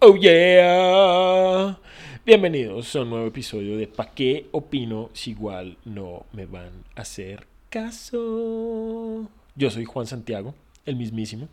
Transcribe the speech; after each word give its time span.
Oh 0.00 0.16
yeah. 0.16 1.78
Bienvenidos 2.26 2.96
a 2.96 3.02
un 3.02 3.10
nuevo 3.10 3.28
episodio 3.28 3.76
de 3.76 3.86
¿Pa 3.86 4.10
qué 4.10 4.48
opino 4.50 5.10
si 5.12 5.30
igual 5.30 5.76
no 5.84 6.26
me 6.32 6.46
van 6.46 6.72
a 6.96 7.02
hacer 7.02 7.46
caso? 7.70 9.30
Yo 9.54 9.70
soy 9.70 9.84
Juan 9.84 10.08
Santiago, 10.08 10.56
el 10.86 10.96
mismísimo. 10.96 11.48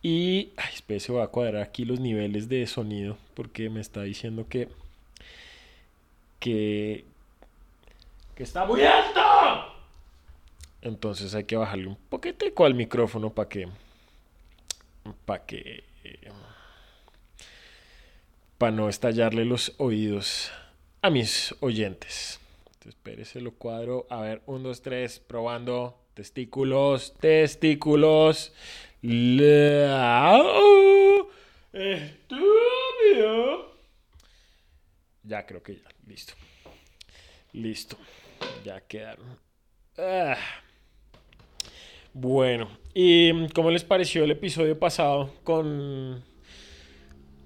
Y, 0.00 0.52
ay, 0.56 0.72
espera, 0.72 1.00
se 1.00 1.12
va 1.12 1.24
a 1.24 1.28
cuadrar 1.28 1.60
aquí 1.60 1.84
los 1.84 2.00
niveles 2.00 2.48
de 2.48 2.66
sonido 2.66 3.18
porque 3.34 3.68
me 3.68 3.82
está 3.82 4.04
diciendo 4.04 4.46
que 4.48 4.68
que 6.40 7.04
que 8.36 8.42
está 8.44 8.64
muy 8.64 8.82
alto. 8.82 9.20
Entonces 10.82 11.34
hay 11.34 11.44
que 11.44 11.56
bajarle 11.56 11.88
un 11.88 11.96
poquitico 11.96 12.64
al 12.64 12.74
micrófono 12.74 13.30
para 13.30 13.48
que 13.48 13.68
para 15.24 15.44
que 15.46 15.82
para 18.58 18.72
no 18.72 18.88
estallarle 18.88 19.44
los 19.44 19.74
oídos 19.78 20.52
a 21.02 21.10
mis 21.10 21.54
oyentes. 21.60 22.38
Entonces, 22.66 22.94
espérese, 22.94 23.40
lo 23.40 23.52
cuadro. 23.52 24.06
A 24.10 24.20
ver, 24.20 24.42
un, 24.46 24.62
dos, 24.62 24.82
tres, 24.82 25.18
probando. 25.18 25.98
Testículos, 26.14 27.14
testículos. 27.20 28.52
La... 29.02 30.42
Estúpido. 31.72 32.46
Ya 35.22 35.44
creo 35.44 35.62
que 35.62 35.76
ya, 35.76 35.88
listo. 36.06 36.32
Listo. 37.52 37.96
Ya 38.64 38.80
quedaron. 38.80 39.38
Ah. 39.98 40.36
Bueno, 42.12 42.68
¿y 42.94 43.48
cómo 43.48 43.70
les 43.70 43.84
pareció 43.84 44.24
el 44.24 44.30
episodio 44.30 44.78
pasado 44.78 45.30
con 45.44 46.24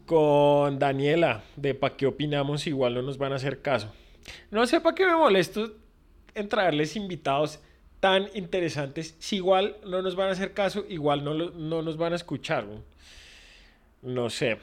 con 0.06 0.80
Daniela 0.80 1.44
de 1.54 1.72
¿Para 1.72 1.96
qué 1.96 2.04
opinamos? 2.04 2.66
Igual 2.66 2.94
no 2.94 3.02
nos 3.02 3.16
van 3.16 3.32
a 3.32 3.36
hacer 3.36 3.62
caso. 3.62 3.92
No 4.50 4.66
sé 4.66 4.80
para 4.80 4.94
qué 4.94 5.06
me 5.06 5.14
molesto 5.14 5.72
en 6.34 6.48
traerles 6.48 6.96
invitados 6.96 7.60
tan 8.00 8.26
interesantes. 8.34 9.14
Si 9.18 9.36
igual 9.36 9.76
no 9.86 10.02
nos 10.02 10.16
van 10.16 10.28
a 10.28 10.32
hacer 10.32 10.52
caso, 10.52 10.84
igual 10.88 11.22
no, 11.22 11.34
no 11.34 11.82
nos 11.82 11.96
van 11.96 12.12
a 12.12 12.16
escuchar. 12.16 12.66
no 14.02 14.30
sé. 14.30 14.58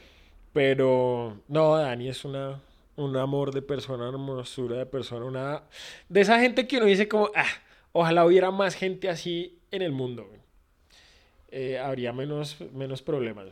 Pero 0.51 1.37
no, 1.47 1.77
Dani 1.77 2.09
es 2.09 2.25
una, 2.25 2.59
un 2.97 3.15
amor 3.15 3.53
de 3.53 3.61
persona, 3.61 4.09
una 4.09 4.17
hermosura 4.17 4.77
de 4.77 4.85
persona, 4.85 5.25
una 5.25 5.63
de 6.09 6.21
esa 6.21 6.39
gente 6.39 6.67
que 6.67 6.77
uno 6.77 6.87
dice 6.87 7.07
como, 7.07 7.31
ah, 7.33 7.47
ojalá 7.93 8.25
hubiera 8.25 8.51
más 8.51 8.75
gente 8.75 9.09
así 9.09 9.57
en 9.71 9.81
el 9.81 9.93
mundo. 9.93 10.29
Eh, 11.49 11.79
habría 11.79 12.11
menos, 12.11 12.57
menos 12.73 13.01
problemas 13.01 13.47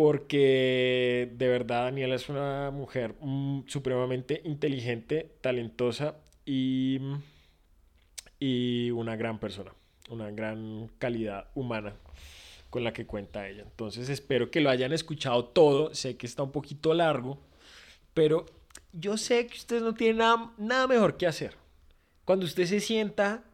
porque 0.00 1.30
de 1.36 1.48
verdad 1.48 1.84
Daniela 1.84 2.14
es 2.14 2.30
una 2.30 2.70
mujer 2.70 3.14
mm, 3.20 3.64
supremamente 3.66 4.40
inteligente, 4.46 5.30
talentosa 5.42 6.16
y, 6.46 6.98
y 8.38 8.90
una 8.92 9.14
gran 9.16 9.38
persona, 9.38 9.74
una 10.08 10.30
gran 10.30 10.88
calidad 10.96 11.48
humana 11.54 11.96
con 12.70 12.82
la 12.82 12.94
que 12.94 13.04
cuenta 13.04 13.46
ella. 13.46 13.62
Entonces 13.62 14.08
espero 14.08 14.50
que 14.50 14.62
lo 14.62 14.70
hayan 14.70 14.94
escuchado 14.94 15.44
todo, 15.44 15.94
sé 15.94 16.16
que 16.16 16.26
está 16.26 16.42
un 16.44 16.52
poquito 16.52 16.94
largo, 16.94 17.38
pero 18.14 18.46
yo 18.92 19.16
sé 19.16 19.46
que 19.46 19.56
ustedes 19.56 19.82
no 19.82 19.94
tienen 19.94 20.18
nada, 20.18 20.52
nada 20.58 20.86
mejor 20.86 21.16
que 21.16 21.26
hacer. 21.26 21.56
Cuando 22.24 22.46
usted 22.46 22.66
se 22.66 22.80
sienta, 22.80 23.44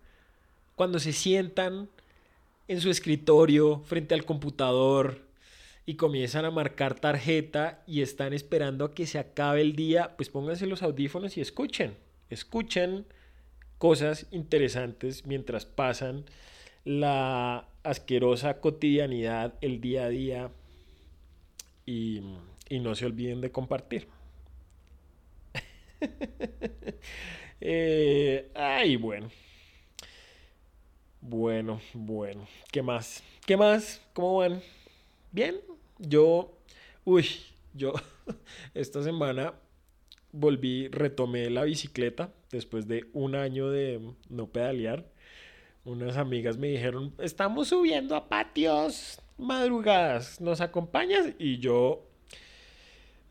cuando 0.74 0.98
se 0.98 1.12
sientan 1.12 1.88
en 2.68 2.80
su 2.80 2.90
escritorio, 2.90 3.82
frente 3.86 4.14
al 4.14 4.24
computador, 4.24 5.26
y 5.86 5.94
comienzan 5.94 6.44
a 6.44 6.50
marcar 6.50 6.98
tarjeta 6.98 7.82
y 7.86 8.02
están 8.02 8.32
esperando 8.32 8.84
a 8.84 8.92
que 8.92 9.06
se 9.06 9.20
acabe 9.20 9.60
el 9.60 9.76
día, 9.76 10.16
pues 10.16 10.28
pónganse 10.28 10.66
los 10.66 10.82
audífonos 10.82 11.36
y 11.36 11.40
escuchen, 11.40 11.96
escuchen 12.28 13.06
cosas 13.78 14.26
interesantes 14.32 15.26
mientras 15.26 15.64
pasan 15.64 16.24
la 16.84 17.68
asquerosa 17.84 18.60
cotidianidad, 18.60 19.54
el 19.60 19.80
día 19.80 20.04
a 20.04 20.08
día 20.08 20.50
y, 21.84 22.20
y 22.68 22.80
no 22.80 22.96
se 22.96 23.06
olviden 23.06 23.40
de 23.40 23.52
compartir. 23.52 24.08
eh, 27.60 28.50
ay, 28.54 28.96
bueno. 28.96 29.30
Bueno, 31.20 31.80
bueno. 31.92 32.46
¿Qué 32.70 32.82
más? 32.82 33.22
¿Qué 33.46 33.56
más? 33.56 34.00
¿Cómo 34.12 34.36
van? 34.38 34.62
¿Bien? 35.32 35.56
Yo, 35.98 36.56
uy, 37.04 37.26
yo 37.74 37.92
esta 38.74 39.02
semana 39.02 39.54
volví, 40.32 40.88
retomé 40.88 41.50
la 41.50 41.64
bicicleta 41.64 42.30
después 42.50 42.86
de 42.86 43.06
un 43.12 43.34
año 43.34 43.70
de 43.70 44.00
no 44.28 44.46
pedalear. 44.48 45.06
Unas 45.84 46.16
amigas 46.16 46.56
me 46.58 46.68
dijeron, 46.68 47.14
estamos 47.18 47.68
subiendo 47.68 48.16
a 48.16 48.28
patios 48.28 49.20
madrugadas, 49.38 50.40
¿nos 50.40 50.60
acompañas? 50.60 51.28
Y 51.38 51.58
yo, 51.58 52.06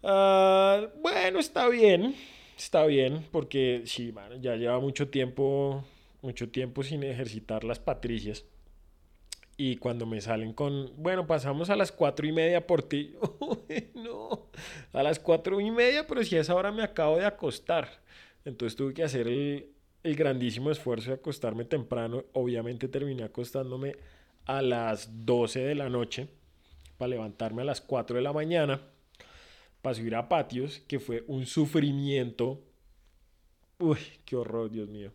ah, 0.04 0.88
bueno, 1.02 1.40
está 1.40 1.68
bien, 1.68 2.16
está 2.58 2.86
bien, 2.86 3.26
porque 3.32 3.84
sí, 3.86 4.14
ya 4.42 4.56
lleva 4.56 4.80
mucho 4.80 5.10
tiempo, 5.10 5.84
mucho 6.22 6.50
tiempo 6.50 6.84
sin 6.84 7.04
ejercitar 7.04 7.64
las 7.64 7.80
patricias. 7.80 8.46
Y 9.58 9.78
cuando 9.78 10.06
me 10.06 10.20
salen 10.20 10.54
con, 10.54 10.92
bueno, 10.98 11.28
pasamos 11.28 11.70
a 11.70 11.76
las 11.76 11.92
cuatro 11.92 12.28
y 12.28 12.32
media 12.32 12.68
por 12.68 12.84
ti. 12.84 13.14
no, 13.96 14.50
a 14.92 15.04
las 15.04 15.20
cuatro 15.20 15.62
y 15.62 15.72
media, 15.72 16.06
pero 16.08 16.24
si 16.24 16.36
a 16.36 16.42
esa 16.42 16.56
hora 16.56 16.72
me 16.72 16.84
acabo 16.84 17.18
de 17.18 17.26
acostar. 17.26 17.88
Entonces 18.44 18.76
tuve 18.76 18.94
que 18.94 19.04
hacer 19.04 19.28
el, 19.28 19.70
el 20.04 20.16
grandísimo 20.16 20.72
esfuerzo 20.72 21.12
de 21.12 21.16
acostarme 21.16 21.64
temprano. 21.64 22.26
Obviamente 22.34 22.90
terminé 22.90 23.24
acostándome 23.24 23.96
a 24.46 24.62
las 24.62 25.26
12 25.26 25.62
de 25.62 25.76
la 25.76 25.90
noche 25.90 26.28
para 26.98 27.10
levantarme 27.10 27.62
a 27.62 27.66
las 27.66 27.82
4 27.82 28.18
de 28.18 28.22
la 28.22 28.34
mañana 28.34 28.82
para 29.86 29.94
subir 29.94 30.16
a 30.16 30.28
patios, 30.28 30.82
que 30.88 31.00
fue 31.00 31.24
un 31.28 31.46
sufrimiento. 31.46 32.60
Uy, 33.78 34.00
qué 34.26 34.36
horror, 34.36 34.72
Dios 34.72 34.90
mío. 34.90 35.12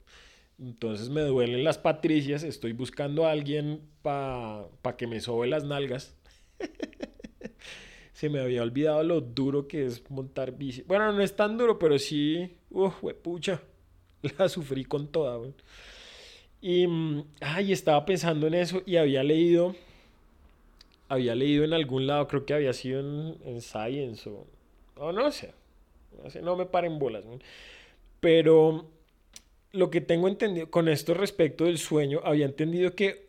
Entonces 0.61 1.09
me 1.09 1.23
duelen 1.23 1.65
las 1.65 1.77
patricias, 1.77 2.45
estoy 2.45 2.73
buscando 2.73 3.27
a 3.27 3.33
alguien 3.33 3.81
para 4.01 4.69
pa 4.81 4.97
que 4.97 5.09
me 5.09 5.19
sobe 5.19 5.49
las 5.49 5.65
nalgas. 5.65 6.17
Se 8.13 8.29
me 8.29 8.39
había 8.39 8.63
olvidado 8.63 9.03
lo 9.03 9.21
duro 9.21 9.67
que 9.67 9.87
es 9.87 10.09
montar 10.09 10.57
bici. 10.57 10.83
Bueno, 10.83 11.13
no 11.13 11.21
es 11.21 11.35
tan 11.35 11.59
duro, 11.59 11.77
pero 11.77 11.99
sí, 11.99 12.57
uff, 12.71 13.03
pucha, 13.25 13.61
la 14.39 14.49
sufrí 14.49 14.85
con 14.85 15.09
toda. 15.09 15.41
Y, 16.63 16.87
ay, 17.41 17.73
estaba 17.73 18.05
pensando 18.05 18.47
en 18.47 18.55
eso 18.55 18.85
y 18.87 18.99
había 18.99 19.25
leído, 19.25 19.75
había 21.09 21.35
leído 21.35 21.65
en 21.65 21.73
algún 21.73 22.07
lado, 22.07 22.29
creo 22.29 22.47
que 22.47 22.55
había 22.55 22.73
sido 22.73 23.01
en, 23.01 23.61
Science 23.61 24.31
o, 24.31 24.47
o 25.01 25.13
no 25.13 25.33
sé, 25.33 25.53
no 26.43 26.57
me 26.57 26.67
paren 26.67 26.99
bolas. 26.99 27.25
Pero 28.21 28.91
lo 29.73 29.91
que 29.91 30.01
tengo 30.01 30.29
entendido 30.29 30.71
con 30.71 30.89
esto 30.89 31.15
respecto 31.15 31.65
del 31.65 31.79
sueño, 31.79 32.21
había 32.23 32.45
entendido 32.45 32.95
que 32.95 33.29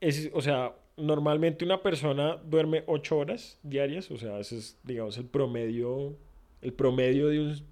es, 0.00 0.30
o 0.34 0.42
sea, 0.42 0.74
normalmente 0.96 1.64
una 1.64 1.80
persona 1.80 2.36
duerme 2.44 2.82
ocho 2.86 3.18
horas 3.18 3.58
diarias, 3.62 4.10
o 4.10 4.18
sea, 4.18 4.40
ese 4.40 4.58
es, 4.58 4.78
digamos, 4.82 5.16
el 5.16 5.26
promedio, 5.26 6.16
el 6.60 6.72
promedio 6.72 7.28
de, 7.28 7.40
un, 7.40 7.62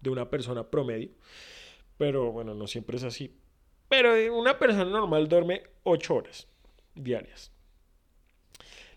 de 0.00 0.10
una 0.10 0.30
persona 0.30 0.62
promedio, 0.70 1.10
pero 1.96 2.30
bueno, 2.30 2.54
no 2.54 2.68
siempre 2.68 2.96
es 2.96 3.02
así. 3.02 3.34
Pero 3.88 4.12
una 4.36 4.58
persona 4.58 4.84
normal 4.84 5.28
duerme 5.28 5.64
ocho 5.82 6.14
horas 6.14 6.46
diarias. 6.94 7.50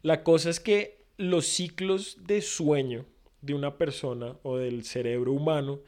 La 0.03 0.23
cosa 0.23 0.49
es 0.49 0.59
que 0.59 1.01
los 1.17 1.45
ciclos 1.45 2.17
de 2.25 2.41
sueño 2.41 3.05
de 3.41 3.53
una 3.53 3.77
persona 3.77 4.37
o 4.43 4.57
del 4.57 4.83
cerebro 4.83 5.33
humano 5.33 5.79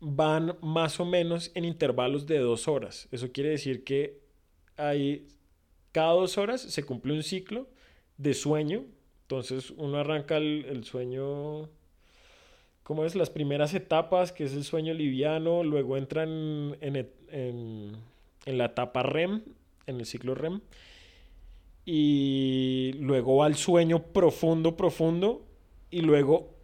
van 0.00 0.56
más 0.62 0.98
o 0.98 1.04
menos 1.04 1.52
en 1.54 1.64
intervalos 1.64 2.26
de 2.26 2.38
dos 2.38 2.68
horas. 2.68 3.08
Eso 3.12 3.30
quiere 3.32 3.50
decir 3.50 3.84
que 3.84 4.18
hay, 4.76 5.28
cada 5.92 6.12
dos 6.12 6.38
horas 6.38 6.62
se 6.62 6.82
cumple 6.84 7.12
un 7.12 7.22
ciclo 7.22 7.68
de 8.16 8.34
sueño. 8.34 8.84
Entonces 9.22 9.70
uno 9.76 9.98
arranca 9.98 10.38
el, 10.38 10.82
sueño, 10.84 11.68
¿cómo 12.82 13.04
es? 13.04 13.14
Las 13.14 13.30
primeras 13.30 13.74
etapas, 13.74 14.32
que 14.32 14.44
es 14.44 14.54
el 14.54 14.64
sueño 14.64 14.94
liviano, 14.94 15.62
luego 15.62 15.96
entran 15.96 16.76
en, 16.80 16.96
en, 17.30 17.96
en 18.46 18.58
la 18.58 18.64
etapa 18.64 19.02
REM, 19.02 19.42
en 19.86 20.00
el 20.00 20.06
ciclo 20.06 20.34
REM, 20.34 20.62
y 21.84 22.92
luego 22.98 23.36
va 23.36 23.46
el 23.46 23.54
sueño 23.54 24.02
profundo, 24.02 24.76
profundo, 24.76 25.46
y 25.90 26.00
luego 26.00 26.59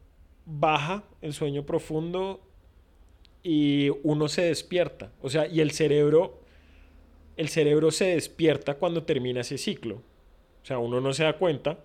baja 0.46 1.04
el 1.20 1.34
sueño 1.34 1.66
profundo 1.66 2.40
y 3.42 3.90
uno 4.02 4.28
se 4.28 4.42
despierta. 4.42 5.12
O 5.20 5.28
sea, 5.28 5.46
y 5.46 5.60
el 5.60 5.72
cerebro, 5.72 6.40
el 7.36 7.48
cerebro 7.48 7.90
se 7.90 8.06
despierta 8.06 8.74
cuando 8.74 9.02
termina 9.02 9.42
ese 9.42 9.58
ciclo. 9.58 9.96
O 10.62 10.66
sea, 10.66 10.78
uno 10.78 11.00
no 11.00 11.12
se 11.12 11.24
da 11.24 11.34
cuenta, 11.34 11.78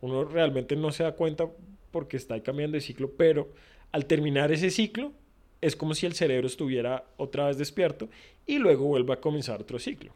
uno 0.00 0.24
realmente 0.24 0.76
no 0.76 0.90
se 0.90 1.04
da 1.04 1.12
cuenta 1.12 1.48
porque 1.90 2.16
está 2.16 2.42
cambiando 2.42 2.74
de 2.74 2.80
ciclo, 2.80 3.12
pero 3.16 3.50
al 3.92 4.06
terminar 4.06 4.50
ese 4.50 4.70
ciclo 4.70 5.12
es 5.60 5.76
como 5.76 5.94
si 5.94 6.04
el 6.04 6.14
cerebro 6.14 6.46
estuviera 6.46 7.06
otra 7.16 7.46
vez 7.46 7.56
despierto 7.56 8.08
y 8.46 8.58
luego 8.58 8.84
vuelva 8.84 9.14
a 9.14 9.20
comenzar 9.20 9.60
otro 9.60 9.78
ciclo. 9.78 10.12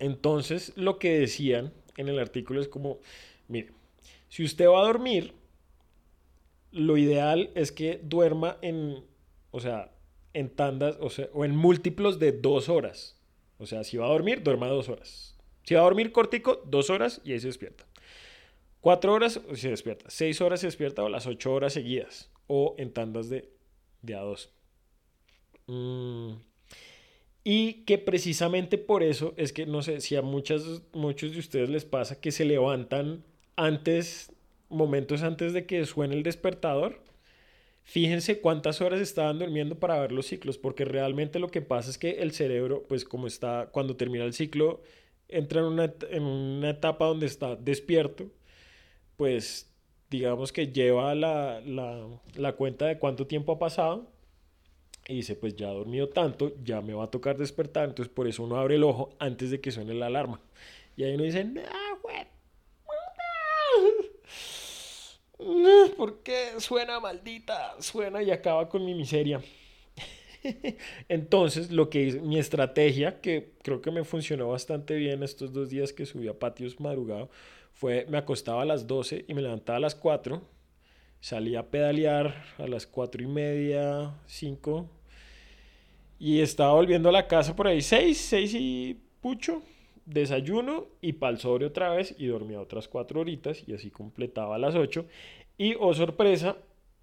Entonces, 0.00 0.72
lo 0.76 0.98
que 0.98 1.18
decían 1.18 1.72
en 1.96 2.08
el 2.08 2.18
artículo 2.18 2.60
es 2.60 2.68
como, 2.68 2.98
mire, 3.46 3.70
si 4.28 4.44
usted 4.44 4.66
va 4.66 4.80
a 4.80 4.86
dormir, 4.86 5.32
lo 6.78 6.96
ideal 6.96 7.50
es 7.54 7.72
que 7.72 8.00
duerma 8.02 8.58
en, 8.62 9.04
o 9.50 9.60
sea, 9.60 9.92
en 10.32 10.48
tandas, 10.50 10.96
o, 11.00 11.44
en 11.44 11.56
múltiplos 11.56 12.18
de 12.18 12.32
dos 12.32 12.68
horas. 12.68 13.16
O 13.58 13.66
sea, 13.66 13.84
si 13.84 13.96
va 13.96 14.06
a 14.06 14.10
dormir, 14.10 14.42
duerma 14.42 14.68
dos 14.68 14.88
horas. 14.88 15.36
Si 15.64 15.74
va 15.74 15.80
a 15.80 15.84
dormir 15.84 16.12
cortico, 16.12 16.62
dos 16.66 16.90
horas 16.90 17.20
y 17.24 17.32
ahí 17.32 17.40
se 17.40 17.48
despierta. 17.48 17.84
Cuatro 18.80 19.12
horas 19.12 19.40
se 19.54 19.70
despierta. 19.70 20.06
Seis 20.08 20.40
horas 20.40 20.60
se 20.60 20.68
despierta 20.68 21.02
o 21.02 21.08
las 21.08 21.26
ocho 21.26 21.52
horas 21.52 21.72
seguidas. 21.72 22.30
O 22.46 22.76
en 22.78 22.92
tandas 22.92 23.28
de, 23.28 23.50
de 24.02 24.14
a 24.14 24.20
dos. 24.20 24.50
Mm. 25.66 26.34
Y 27.44 27.84
que 27.84 27.98
precisamente 27.98 28.78
por 28.78 29.02
eso 29.02 29.34
es 29.36 29.52
que, 29.52 29.66
no 29.66 29.82
sé, 29.82 30.00
si 30.00 30.16
a 30.16 30.22
muchas, 30.22 30.82
muchos 30.92 31.32
de 31.32 31.38
ustedes 31.38 31.68
les 31.68 31.84
pasa 31.84 32.20
que 32.20 32.30
se 32.30 32.44
levantan 32.44 33.24
antes, 33.56 34.32
momentos 34.68 35.22
antes 35.22 35.52
de 35.52 35.66
que 35.66 35.84
suene 35.86 36.14
el 36.14 36.22
despertador, 36.22 37.00
fíjense 37.84 38.40
cuántas 38.40 38.80
horas 38.80 39.00
estaban 39.00 39.38
durmiendo 39.38 39.78
para 39.78 40.00
ver 40.00 40.12
los 40.12 40.26
ciclos, 40.26 40.58
porque 40.58 40.84
realmente 40.84 41.38
lo 41.38 41.48
que 41.48 41.62
pasa 41.62 41.90
es 41.90 41.98
que 41.98 42.22
el 42.22 42.32
cerebro, 42.32 42.84
pues 42.88 43.04
como 43.04 43.26
está, 43.26 43.70
cuando 43.72 43.96
termina 43.96 44.24
el 44.24 44.34
ciclo, 44.34 44.82
entra 45.28 45.60
en 45.60 45.66
una, 45.66 45.94
en 46.10 46.22
una 46.22 46.70
etapa 46.70 47.06
donde 47.06 47.26
está 47.26 47.56
despierto, 47.56 48.26
pues 49.16 49.70
digamos 50.10 50.52
que 50.52 50.68
lleva 50.72 51.14
la, 51.14 51.60
la, 51.60 52.06
la 52.36 52.52
cuenta 52.52 52.86
de 52.86 52.98
cuánto 52.98 53.26
tiempo 53.26 53.52
ha 53.52 53.58
pasado 53.58 54.10
y 55.06 55.16
dice, 55.16 55.34
pues 55.36 55.56
ya 55.56 55.68
ha 55.68 55.72
dormido 55.72 56.08
tanto, 56.08 56.52
ya 56.62 56.82
me 56.82 56.92
va 56.92 57.04
a 57.04 57.10
tocar 57.10 57.36
despertar, 57.38 57.88
entonces 57.88 58.12
por 58.12 58.28
eso 58.28 58.42
uno 58.42 58.56
abre 58.56 58.74
el 58.76 58.84
ojo 58.84 59.10
antes 59.18 59.50
de 59.50 59.60
que 59.60 59.70
suene 59.70 59.94
la 59.94 60.06
alarma. 60.06 60.40
Y 60.96 61.04
ahí 61.04 61.14
uno 61.14 61.24
dice, 61.24 61.44
no, 61.44 61.62
güey, 62.02 62.26
no, 65.38 65.87
¿por 65.98 66.22
qué 66.22 66.52
suena 66.58 67.00
maldita? 67.00 67.74
Suena 67.80 68.22
y 68.22 68.30
acaba 68.30 68.68
con 68.68 68.84
mi 68.84 68.94
miseria. 68.94 69.42
Entonces, 71.08 71.72
lo 71.72 71.90
que 71.90 72.20
mi 72.22 72.38
estrategia, 72.38 73.20
que 73.20 73.54
creo 73.62 73.82
que 73.82 73.90
me 73.90 74.04
funcionó 74.04 74.48
bastante 74.48 74.94
bien 74.94 75.24
estos 75.24 75.52
dos 75.52 75.68
días 75.70 75.92
que 75.92 76.06
subí 76.06 76.28
a 76.28 76.38
patios 76.38 76.78
madrugado, 76.78 77.28
fue 77.72 78.06
me 78.08 78.16
acostaba 78.16 78.62
a 78.62 78.64
las 78.64 78.86
12 78.86 79.24
y 79.26 79.34
me 79.34 79.42
levantaba 79.42 79.78
a 79.78 79.80
las 79.80 79.96
4, 79.96 80.40
salía 81.20 81.60
a 81.60 81.66
pedalear 81.66 82.44
a 82.58 82.68
las 82.68 82.86
4 82.86 83.20
y 83.20 83.26
media, 83.26 84.14
5, 84.26 84.88
y 86.20 86.40
estaba 86.40 86.74
volviendo 86.74 87.08
a 87.08 87.12
la 87.12 87.26
casa 87.26 87.56
por 87.56 87.66
ahí 87.66 87.82
6, 87.82 88.16
6 88.16 88.54
y 88.54 89.00
pucho, 89.20 89.62
desayuno 90.06 90.86
y 91.00 91.14
pal 91.14 91.38
sobre 91.38 91.66
otra 91.66 91.90
vez 91.90 92.14
y 92.18 92.26
dormía 92.26 92.60
otras 92.60 92.86
4 92.86 93.20
horitas 93.20 93.64
y 93.66 93.74
así 93.74 93.90
completaba 93.90 94.54
a 94.54 94.58
las 94.58 94.76
8. 94.76 95.04
Y 95.58 95.74
oh 95.80 95.92
sorpresa, 95.92 96.56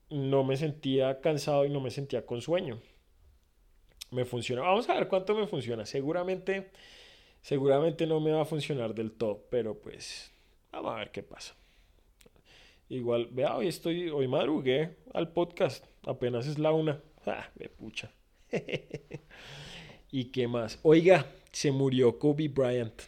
no 0.10 0.46
me 0.46 0.56
sentía 0.56 1.20
cansado 1.20 1.66
y 1.66 1.70
no 1.70 1.82
me 1.82 1.92
sentía 1.92 2.26
con 2.26 2.42
sueño. 2.42 2.80
Me 4.12 4.24
funciona. 4.24 4.62
Vamos 4.62 4.88
a 4.88 4.94
ver 4.94 5.10
cuánto 5.10 5.36
me 5.36 5.46
funciona. 5.46 5.86
Seguramente, 5.86 6.72
seguramente 7.42 8.08
no 8.08 8.22
me 8.22 8.32
va 8.32 8.44
a 8.44 8.46
funcionar 8.46 8.96
del 8.96 9.12
todo, 9.12 9.44
pero 9.50 9.78
pues 9.78 10.32
vamos 10.72 10.94
a 10.94 10.96
ver 11.00 11.12
qué 11.12 11.22
pasa. 11.22 11.54
Igual, 12.88 13.28
vea, 13.32 13.58
hoy 13.58 13.68
estoy, 13.68 14.10
hoy 14.10 14.28
madrugué 14.28 14.96
al 15.14 15.34
podcast. 15.34 15.86
Apenas 16.04 16.48
es 16.48 16.58
la 16.58 16.72
una. 16.72 17.02
Ah, 17.26 17.50
me 17.60 17.68
pucha. 17.68 18.10
¿Y 20.12 20.26
qué 20.26 20.48
más? 20.48 20.80
Oiga, 20.84 21.26
se 21.52 21.72
murió 21.72 22.20
Kobe 22.20 22.48
Bryant. 22.48 23.02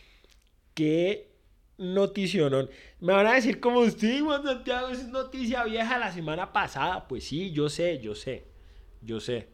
Qué 0.74 1.37
notición. 1.78 2.70
Me 3.00 3.14
van 3.14 3.28
a 3.28 3.34
decir 3.34 3.60
como 3.60 3.80
usted, 3.80 4.22
Juan 4.22 4.44
Santiago, 4.44 4.90
es 4.90 5.08
noticia 5.08 5.64
vieja 5.64 5.98
la 5.98 6.12
semana 6.12 6.52
pasada. 6.54 7.08
Pues 7.08 7.26
sí, 7.26 7.52
yo 7.52 7.70
sé, 7.70 8.00
yo 8.00 8.16
sé, 8.16 8.46
yo 9.02 9.20
sé. 9.20 9.48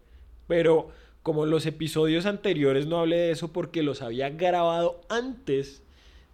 Pero 0.48 0.90
como 1.22 1.46
los 1.46 1.66
episodios 1.66 2.26
anteriores 2.26 2.86
no 2.86 3.00
hablé 3.00 3.18
de 3.18 3.32
eso 3.32 3.54
porque 3.54 3.84
los 3.84 4.02
había 4.02 4.30
grabado 4.30 5.02
antes 5.10 5.84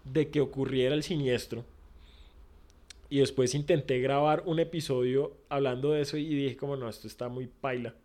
de 0.03 0.29
que 0.29 0.41
ocurriera 0.41 0.95
el 0.95 1.03
siniestro. 1.03 1.63
Y 3.09 3.19
después 3.19 3.55
intenté 3.55 3.99
grabar 3.99 4.43
un 4.45 4.59
episodio 4.59 5.35
hablando 5.49 5.91
de 5.91 6.01
eso 6.01 6.17
y 6.17 6.27
dije 6.27 6.57
como 6.57 6.75
no, 6.75 6.87
esto 6.89 7.07
está 7.07 7.27
muy 7.27 7.47
paila 7.47 7.95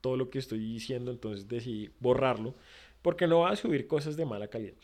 todo 0.00 0.16
lo 0.16 0.30
que 0.30 0.38
estoy 0.38 0.58
diciendo, 0.58 1.10
entonces 1.10 1.48
decidí 1.48 1.90
borrarlo 2.00 2.54
porque 3.02 3.26
no 3.26 3.40
va 3.40 3.50
a 3.50 3.56
subir 3.56 3.86
cosas 3.86 4.16
de 4.16 4.24
mala 4.24 4.48
calidad. 4.48 4.74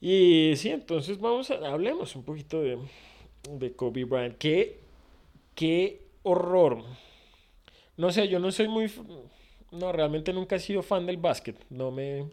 Y 0.00 0.52
sí, 0.56 0.70
entonces 0.70 1.18
vamos 1.18 1.50
a, 1.50 1.54
hablemos 1.68 2.14
un 2.16 2.24
poquito 2.24 2.62
de, 2.62 2.78
de 3.50 3.72
Kobe 3.74 4.04
Bryant. 4.04 4.36
Qué, 4.38 4.80
qué 5.54 6.02
horror. 6.22 6.84
No 7.96 8.10
sé, 8.12 8.28
yo 8.28 8.38
no 8.38 8.50
soy 8.52 8.68
muy... 8.68 8.90
No, 9.72 9.92
realmente 9.92 10.32
nunca 10.32 10.56
he 10.56 10.60
sido 10.60 10.82
fan 10.82 11.06
del 11.06 11.16
básquet. 11.16 11.56
No 11.70 11.90
me... 11.90 12.28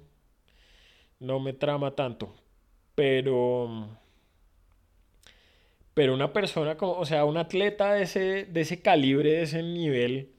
No 1.19 1.39
me 1.39 1.53
trama 1.53 1.91
tanto. 1.91 2.33
Pero... 2.95 3.87
Pero 5.93 6.13
una 6.13 6.33
persona 6.33 6.75
como... 6.75 6.93
O 6.93 7.05
sea, 7.05 7.25
un 7.25 7.37
atleta 7.37 7.93
de 7.93 8.03
ese, 8.03 8.45
de 8.45 8.61
ese 8.61 8.81
calibre, 8.81 9.31
de 9.31 9.41
ese 9.43 9.63
nivel 9.63 10.33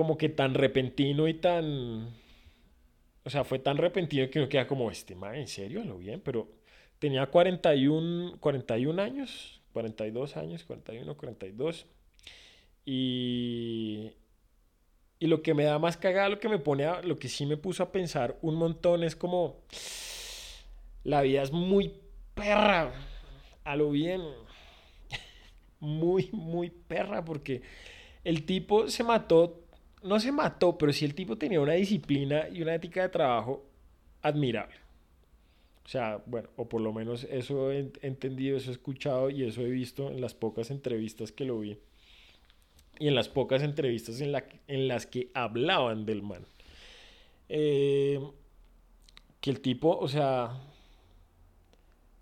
como 0.00 0.16
que 0.16 0.30
tan 0.30 0.54
repentino 0.54 1.28
y 1.28 1.34
tan... 1.34 2.08
O 3.30 3.32
sea, 3.32 3.44
fue 3.44 3.60
tan 3.60 3.76
repentino 3.76 4.28
que 4.28 4.40
uno 4.40 4.48
queda 4.48 4.66
como, 4.66 4.90
este 4.90 5.14
man, 5.14 5.36
¿en 5.36 5.46
serio? 5.46 5.84
Lo 5.84 5.98
bien, 5.98 6.20
pero 6.20 6.48
tenía 6.98 7.26
41, 7.26 8.38
41 8.40 9.00
años, 9.00 9.62
42 9.72 10.36
años, 10.36 10.64
41, 10.64 11.16
42. 11.16 11.86
Y, 12.84 14.10
y 15.20 15.26
lo 15.28 15.42
que 15.42 15.54
me 15.54 15.62
da 15.62 15.78
más 15.78 15.96
cagada, 15.96 16.28
lo 16.28 16.40
que 16.40 16.48
me 16.48 16.58
pone 16.58 16.86
a, 16.86 17.02
lo 17.02 17.20
que 17.20 17.28
sí 17.28 17.46
me 17.46 17.56
puso 17.56 17.84
a 17.84 17.92
pensar 17.92 18.36
un 18.42 18.56
montón 18.56 19.04
es 19.04 19.14
como, 19.14 19.60
la 21.04 21.22
vida 21.22 21.42
es 21.42 21.52
muy 21.52 21.94
perra, 22.34 22.92
a 23.62 23.76
lo 23.76 23.92
bien, 23.92 24.22
muy, 25.78 26.30
muy 26.32 26.70
perra, 26.70 27.24
porque 27.24 27.62
el 28.24 28.44
tipo 28.44 28.88
se 28.88 29.04
mató 29.04 29.59
no 30.02 30.20
se 30.20 30.32
mató, 30.32 30.76
pero 30.78 30.92
sí 30.92 31.04
el 31.04 31.14
tipo 31.14 31.36
tenía 31.36 31.60
una 31.60 31.74
disciplina 31.74 32.48
y 32.48 32.62
una 32.62 32.74
ética 32.74 33.02
de 33.02 33.08
trabajo 33.08 33.64
admirable. 34.22 34.76
O 35.84 35.88
sea, 35.88 36.22
bueno, 36.26 36.48
o 36.56 36.68
por 36.68 36.80
lo 36.80 36.92
menos 36.92 37.24
eso 37.24 37.72
he 37.72 37.90
entendido, 38.02 38.56
eso 38.56 38.70
he 38.70 38.72
escuchado 38.72 39.30
y 39.30 39.44
eso 39.44 39.62
he 39.62 39.70
visto 39.70 40.10
en 40.10 40.20
las 40.20 40.34
pocas 40.34 40.70
entrevistas 40.70 41.32
que 41.32 41.44
lo 41.44 41.58
vi. 41.58 41.78
Y 42.98 43.08
en 43.08 43.14
las 43.14 43.28
pocas 43.28 43.62
entrevistas 43.62 44.20
en, 44.20 44.32
la, 44.32 44.44
en 44.68 44.86
las 44.86 45.06
que 45.06 45.30
hablaban 45.34 46.06
del 46.06 46.22
man. 46.22 46.44
Eh, 47.48 48.20
que 49.40 49.50
el 49.50 49.60
tipo, 49.60 49.98
o 49.98 50.06
sea, 50.06 50.60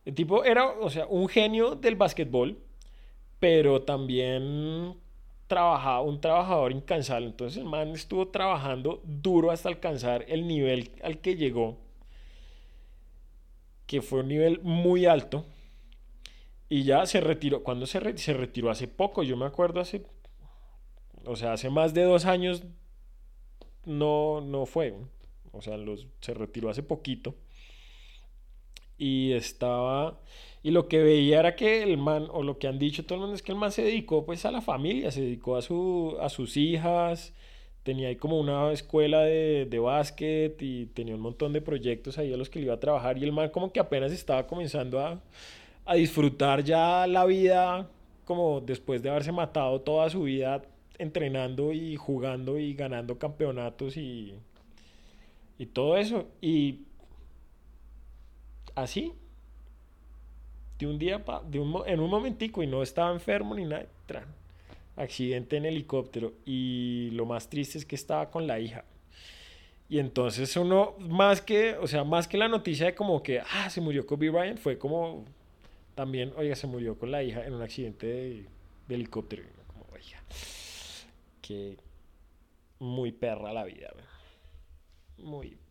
el 0.04 0.14
tipo 0.14 0.44
era, 0.44 0.70
o 0.70 0.88
sea, 0.88 1.06
un 1.06 1.28
genio 1.28 1.74
del 1.74 1.96
básquetbol, 1.96 2.58
pero 3.38 3.82
también 3.82 4.94
trabajaba, 5.48 6.02
un 6.02 6.20
trabajador 6.20 6.70
incansable. 6.70 7.26
Entonces 7.26 7.58
el 7.58 7.64
man 7.64 7.88
estuvo 7.88 8.28
trabajando 8.28 9.02
duro 9.04 9.50
hasta 9.50 9.68
alcanzar 9.68 10.24
el 10.28 10.46
nivel 10.46 10.92
al 11.02 11.18
que 11.18 11.34
llegó, 11.34 11.78
que 13.86 14.02
fue 14.02 14.20
un 14.20 14.28
nivel 14.28 14.60
muy 14.62 15.06
alto. 15.06 15.44
Y 16.68 16.84
ya 16.84 17.06
se 17.06 17.20
retiró. 17.20 17.64
cuando 17.64 17.86
se, 17.86 18.18
se 18.18 18.34
retiró? 18.34 18.70
Hace 18.70 18.86
poco, 18.88 19.22
yo 19.22 19.36
me 19.36 19.46
acuerdo 19.46 19.80
hace. 19.80 20.04
O 21.24 21.34
sea, 21.34 21.54
hace 21.54 21.70
más 21.70 21.94
de 21.94 22.02
dos 22.02 22.26
años 22.26 22.62
no, 23.86 24.42
no 24.42 24.66
fue. 24.66 24.94
O 25.52 25.62
sea, 25.62 25.76
se 26.20 26.34
retiró 26.34 26.68
hace 26.68 26.82
poquito. 26.82 27.34
Y 28.98 29.32
estaba 29.32 30.18
y 30.62 30.70
lo 30.70 30.88
que 30.88 30.98
veía 31.02 31.40
era 31.40 31.56
que 31.56 31.82
el 31.82 31.98
man, 31.98 32.28
o 32.30 32.42
lo 32.42 32.58
que 32.58 32.66
han 32.68 32.78
dicho 32.78 33.04
todo 33.04 33.14
el 33.14 33.20
mundo, 33.20 33.36
es 33.36 33.42
que 33.42 33.52
el 33.52 33.58
man 33.58 33.72
se 33.72 33.82
dedicó 33.82 34.24
pues 34.26 34.44
a 34.44 34.50
la 34.50 34.60
familia, 34.60 35.10
se 35.10 35.20
dedicó 35.22 35.56
a, 35.56 35.62
su, 35.62 36.16
a 36.20 36.28
sus 36.28 36.56
hijas, 36.56 37.32
tenía 37.84 38.08
ahí 38.08 38.16
como 38.16 38.38
una 38.40 38.72
escuela 38.72 39.22
de, 39.22 39.66
de 39.70 39.78
básquet 39.78 40.60
y 40.60 40.86
tenía 40.86 41.14
un 41.14 41.20
montón 41.20 41.52
de 41.52 41.62
proyectos 41.62 42.18
ahí 42.18 42.32
a 42.32 42.36
los 42.36 42.50
que 42.50 42.58
le 42.58 42.66
iba 42.66 42.74
a 42.74 42.80
trabajar 42.80 43.18
y 43.18 43.24
el 43.24 43.32
man 43.32 43.50
como 43.50 43.72
que 43.72 43.80
apenas 43.80 44.12
estaba 44.12 44.46
comenzando 44.46 45.00
a, 45.00 45.20
a 45.86 45.94
disfrutar 45.94 46.64
ya 46.64 47.06
la 47.06 47.24
vida 47.24 47.88
como 48.24 48.60
después 48.60 49.02
de 49.02 49.10
haberse 49.10 49.32
matado 49.32 49.80
toda 49.80 50.10
su 50.10 50.24
vida 50.24 50.62
entrenando 50.98 51.72
y 51.72 51.96
jugando 51.96 52.58
y 52.58 52.74
ganando 52.74 53.18
campeonatos 53.18 53.96
y, 53.96 54.34
y 55.58 55.66
todo 55.66 55.96
eso. 55.96 56.26
Y 56.42 56.80
así, 58.82 59.12
de 60.78 60.86
un 60.86 60.98
día, 60.98 61.22
de 61.48 61.58
un, 61.58 61.82
en 61.86 62.00
un 62.00 62.10
momentico, 62.10 62.62
y 62.62 62.66
no 62.66 62.82
estaba 62.82 63.12
enfermo 63.12 63.54
ni 63.54 63.64
nada, 63.64 63.86
accidente 64.96 65.56
en 65.56 65.66
helicóptero. 65.66 66.32
Y 66.44 67.10
lo 67.12 67.26
más 67.26 67.48
triste 67.48 67.78
es 67.78 67.84
que 67.84 67.96
estaba 67.96 68.30
con 68.30 68.46
la 68.46 68.58
hija. 68.60 68.84
Y 69.88 69.98
entonces 69.98 70.54
uno, 70.56 70.94
más 70.98 71.40
que, 71.40 71.76
o 71.76 71.86
sea, 71.86 72.04
más 72.04 72.28
que 72.28 72.36
la 72.36 72.48
noticia 72.48 72.86
de 72.86 72.94
como 72.94 73.22
que, 73.22 73.40
ah, 73.40 73.70
se 73.70 73.80
murió 73.80 74.06
Kobe 74.06 74.28
Bryant, 74.28 74.58
fue 74.58 74.78
como 74.78 75.24
también, 75.94 76.32
oiga, 76.36 76.54
se 76.54 76.66
murió 76.66 76.98
con 76.98 77.10
la 77.10 77.22
hija 77.22 77.44
en 77.44 77.54
un 77.54 77.62
accidente 77.62 78.06
de, 78.06 78.46
helicóptero. 78.88 79.44
Como, 79.66 79.86
oiga, 79.92 80.22
que 81.40 81.78
muy 82.78 83.12
perra 83.12 83.52
la 83.52 83.64
vida, 83.64 83.90
muy, 85.16 85.56
mal. 85.56 85.67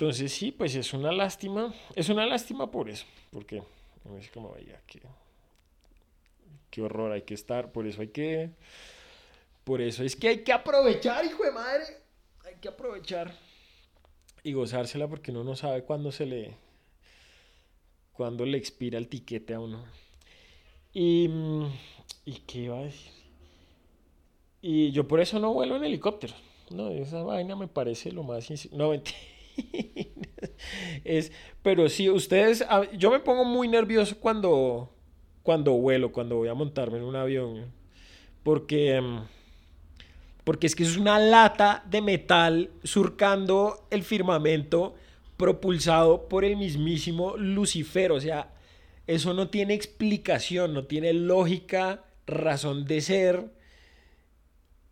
Entonces 0.00 0.32
sí, 0.32 0.50
pues 0.50 0.74
es 0.76 0.94
una 0.94 1.12
lástima, 1.12 1.74
es 1.94 2.08
una 2.08 2.24
lástima 2.24 2.70
por 2.70 2.88
eso, 2.88 3.04
porque 3.30 3.62
es 4.18 4.30
como, 4.30 4.48
oiga, 4.48 4.80
qué, 4.86 5.02
qué 6.70 6.80
horror, 6.80 7.12
hay 7.12 7.20
que 7.20 7.34
estar, 7.34 7.70
por 7.70 7.86
eso 7.86 8.00
hay 8.00 8.08
que... 8.08 8.48
Por 9.62 9.82
eso 9.82 10.02
es 10.02 10.16
que 10.16 10.28
hay 10.28 10.42
que 10.42 10.54
aprovechar, 10.54 11.22
hijo 11.26 11.44
de 11.44 11.50
madre. 11.50 11.84
Hay 12.46 12.54
que 12.62 12.68
aprovechar 12.68 13.36
y 14.42 14.54
gozársela 14.54 15.06
porque 15.06 15.32
uno 15.32 15.44
no 15.44 15.54
sabe 15.54 15.84
cuándo 15.84 16.10
se 16.12 16.24
le. 16.24 16.56
cuándo 18.14 18.46
le 18.46 18.56
expira 18.56 18.96
el 18.96 19.06
tiquete 19.06 19.52
a 19.52 19.60
uno. 19.60 19.84
Y. 20.94 21.28
¿Y 22.24 22.36
qué 22.46 22.60
iba 22.60 22.78
a 22.78 22.84
decir? 22.84 23.12
Y 24.62 24.92
yo 24.92 25.06
por 25.06 25.20
eso 25.20 25.38
no 25.38 25.52
vuelo 25.52 25.76
en 25.76 25.84
helicóptero. 25.84 26.32
No, 26.70 26.88
esa 26.88 27.22
vaina 27.22 27.54
me 27.54 27.68
parece 27.68 28.12
lo 28.12 28.22
más. 28.22 28.48
No, 28.72 28.94
es, 31.04 31.32
pero 31.62 31.88
sí, 31.88 32.08
ustedes. 32.08 32.64
Yo 32.96 33.10
me 33.10 33.20
pongo 33.20 33.44
muy 33.44 33.68
nervioso 33.68 34.16
cuando. 34.18 34.90
Cuando 35.42 35.72
vuelo, 35.72 36.12
cuando 36.12 36.36
voy 36.36 36.48
a 36.48 36.54
montarme 36.54 36.98
en 36.98 37.04
un 37.04 37.16
avión. 37.16 37.72
Porque. 38.42 38.96
Em, 38.96 39.20
porque 40.44 40.66
es 40.66 40.74
que 40.74 40.82
es 40.82 40.96
una 40.96 41.18
lata 41.18 41.84
de 41.88 42.00
metal 42.00 42.70
surcando 42.82 43.86
el 43.90 44.02
firmamento 44.02 44.94
propulsado 45.36 46.28
por 46.28 46.44
el 46.44 46.56
mismísimo 46.56 47.36
Lucifer. 47.36 48.10
O 48.12 48.20
sea, 48.20 48.52
eso 49.06 49.34
no 49.34 49.48
tiene 49.48 49.74
explicación, 49.74 50.74
no 50.74 50.84
tiene 50.84 51.12
lógica, 51.12 52.04
razón 52.26 52.84
de 52.84 53.00
ser 53.00 53.50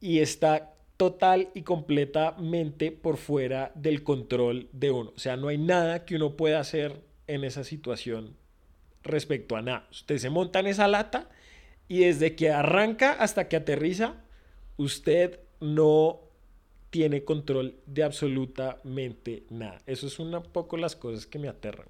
y 0.00 0.20
está 0.20 0.74
total 0.98 1.48
y 1.54 1.62
completamente 1.62 2.92
por 2.92 3.16
fuera 3.16 3.72
del 3.74 4.02
control 4.02 4.68
de 4.72 4.90
uno. 4.90 5.12
O 5.16 5.18
sea, 5.18 5.36
no 5.36 5.48
hay 5.48 5.56
nada 5.56 6.04
que 6.04 6.16
uno 6.16 6.36
pueda 6.36 6.60
hacer 6.60 7.00
en 7.28 7.44
esa 7.44 7.64
situación 7.64 8.36
respecto 9.04 9.56
a 9.56 9.62
nada. 9.62 9.86
Usted 9.90 10.18
se 10.18 10.28
monta 10.28 10.58
en 10.58 10.66
esa 10.66 10.88
lata 10.88 11.30
y 11.86 12.00
desde 12.00 12.34
que 12.34 12.50
arranca 12.50 13.12
hasta 13.12 13.48
que 13.48 13.56
aterriza, 13.56 14.16
usted 14.76 15.40
no 15.60 16.20
tiene 16.90 17.22
control 17.24 17.76
de 17.86 18.02
absolutamente 18.02 19.44
nada. 19.50 19.80
Eso 19.86 20.08
es 20.08 20.18
un 20.18 20.42
poco 20.52 20.76
las 20.76 20.96
cosas 20.96 21.26
que 21.26 21.38
me 21.38 21.48
aterran. 21.48 21.88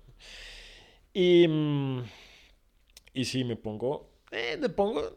Y, 1.14 1.48
mm, 1.48 2.02
y 3.14 3.24
sí, 3.24 3.42
me 3.42 3.56
pongo, 3.56 4.10
eh, 4.30 4.58
me 4.60 4.68
pongo, 4.68 5.16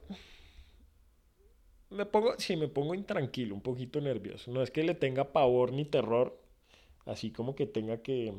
me 1.91 2.05
pongo, 2.05 2.35
sí, 2.37 2.55
me 2.55 2.67
pongo 2.67 2.95
intranquilo, 2.95 3.55
un 3.55 3.61
poquito 3.61 4.01
nervioso. 4.01 4.51
No 4.51 4.61
es 4.63 4.71
que 4.71 4.83
le 4.83 4.95
tenga 4.95 5.31
pavor 5.31 5.73
ni 5.73 5.85
terror, 5.85 6.39
así 7.05 7.31
como 7.31 7.55
que 7.55 7.65
tenga 7.67 8.01
que, 8.01 8.33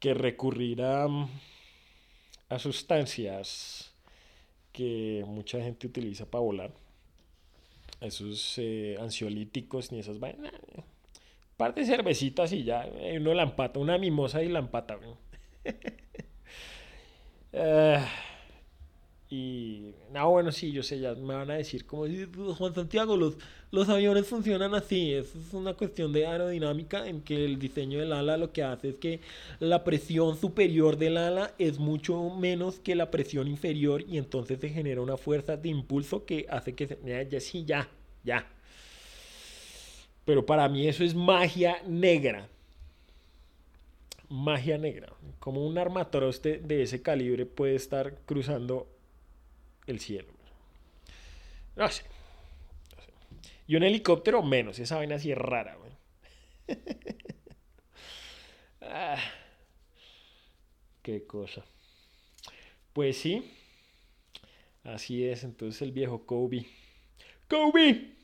que 0.00 0.14
recurrir 0.14 0.82
a, 0.82 1.06
a 2.48 2.58
sustancias 2.58 3.94
que 4.72 5.24
mucha 5.26 5.60
gente 5.62 5.86
utiliza 5.86 6.30
para 6.30 6.42
volar 6.42 6.72
esos 8.00 8.58
eh, 8.58 8.96
ansiolíticos 9.00 9.92
ni 9.92 10.00
esas 10.00 10.18
vainas. 10.18 10.52
Parte 11.56 11.80
de 11.80 11.86
cervecitas 11.86 12.52
y 12.52 12.64
ya, 12.64 12.86
eh, 12.86 13.18
uno 13.18 13.32
la 13.32 13.44
empata, 13.44 13.80
una 13.80 13.96
mimosa 13.98 14.42
y 14.42 14.48
la 14.48 14.58
empata. 14.58 14.98
y, 19.28 19.92
no, 20.12 20.30
bueno, 20.30 20.52
sí, 20.52 20.70
yo 20.70 20.84
sé, 20.84 21.00
ya 21.00 21.14
me 21.14 21.34
van 21.34 21.50
a 21.50 21.54
decir 21.54 21.84
como, 21.84 22.06
Juan 22.54 22.74
Santiago, 22.74 23.16
los, 23.16 23.36
los 23.72 23.88
aviones 23.88 24.28
funcionan 24.28 24.72
así, 24.76 25.12
es 25.12 25.34
una 25.52 25.74
cuestión 25.74 26.12
de 26.12 26.26
aerodinámica 26.26 27.08
en 27.08 27.22
que 27.22 27.44
el 27.44 27.58
diseño 27.58 27.98
del 27.98 28.12
ala 28.12 28.36
lo 28.36 28.52
que 28.52 28.62
hace 28.62 28.90
es 28.90 28.94
que 28.96 29.20
la 29.58 29.82
presión 29.82 30.36
superior 30.36 30.96
del 30.96 31.16
ala 31.16 31.52
es 31.58 31.80
mucho 31.80 32.30
menos 32.36 32.78
que 32.78 32.94
la 32.94 33.10
presión 33.10 33.48
inferior 33.48 34.04
y 34.08 34.18
entonces 34.18 34.60
se 34.60 34.68
genera 34.68 35.00
una 35.00 35.16
fuerza 35.16 35.56
de 35.56 35.70
impulso 35.70 36.24
que 36.24 36.46
hace 36.48 36.74
que 36.74 36.86
se... 36.86 37.28
Ya, 37.28 37.40
sí, 37.40 37.64
ya, 37.64 37.88
ya. 38.22 38.46
Pero 40.24 40.46
para 40.46 40.68
mí 40.68 40.86
eso 40.86 41.02
es 41.02 41.16
magia 41.16 41.82
negra. 41.84 42.48
Magia 44.28 44.78
negra. 44.78 45.12
Como 45.40 45.66
un 45.66 45.78
armatroste 45.78 46.58
de 46.58 46.82
ese 46.82 47.02
calibre 47.02 47.44
puede 47.44 47.74
estar 47.74 48.14
cruzando 48.24 48.86
el 49.86 50.00
cielo. 50.00 50.32
No 51.76 51.88
sé. 51.88 52.04
Y 53.66 53.76
un 53.76 53.82
helicóptero 53.82 54.42
menos. 54.42 54.78
Esa 54.78 54.96
vaina 54.96 55.16
así 55.16 55.32
es 55.32 55.38
rara. 55.38 55.76
ah, 58.80 59.18
qué 61.02 61.26
cosa. 61.26 61.64
Pues 62.92 63.18
sí. 63.18 63.52
Así 64.84 65.24
es. 65.26 65.44
Entonces 65.44 65.82
el 65.82 65.92
viejo 65.92 66.24
Kobe. 66.26 66.66
Kobe. 67.48 68.16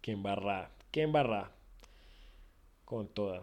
Qué 0.00 0.12
embarrada, 0.12 0.70
qué 0.92 1.02
embarrada. 1.02 1.50
Con 2.84 3.08
toda. 3.08 3.42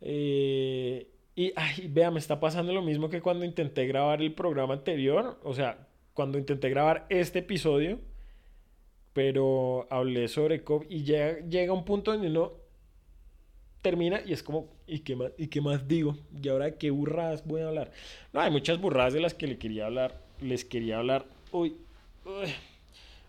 Eh, 0.00 1.11
y, 1.34 1.52
ay, 1.56 1.88
vea, 1.88 2.10
me 2.10 2.18
está 2.18 2.40
pasando 2.40 2.72
lo 2.72 2.82
mismo 2.82 3.08
que 3.08 3.22
cuando 3.22 3.44
intenté 3.44 3.86
grabar 3.86 4.20
el 4.20 4.34
programa 4.34 4.74
anterior. 4.74 5.38
O 5.42 5.54
sea, 5.54 5.86
cuando 6.14 6.38
intenté 6.38 6.68
grabar 6.68 7.06
este 7.08 7.40
episodio. 7.40 7.98
Pero 9.12 9.86
hablé 9.90 10.26
sobre 10.28 10.64
COVID 10.64 10.90
y 10.90 11.04
llega, 11.04 11.40
llega 11.46 11.72
un 11.74 11.84
punto 11.84 12.12
donde 12.12 12.28
uno 12.28 12.52
termina 13.82 14.22
y 14.24 14.32
es 14.32 14.42
como, 14.42 14.70
¿y 14.86 15.00
qué 15.00 15.16
más, 15.16 15.32
y 15.36 15.48
qué 15.48 15.60
más 15.60 15.86
digo? 15.86 16.16
¿Y 16.40 16.48
ahora 16.48 16.78
qué 16.78 16.90
burradas 16.90 17.46
voy 17.46 17.60
a 17.60 17.68
hablar? 17.68 17.92
No, 18.32 18.40
hay 18.40 18.50
muchas 18.50 18.80
burradas 18.80 19.12
de 19.12 19.20
las 19.20 19.34
que 19.34 19.46
le 19.46 19.58
quería 19.58 19.86
hablar, 19.86 20.18
les 20.40 20.64
quería 20.64 20.98
hablar. 20.98 21.26
Uy. 21.50 21.76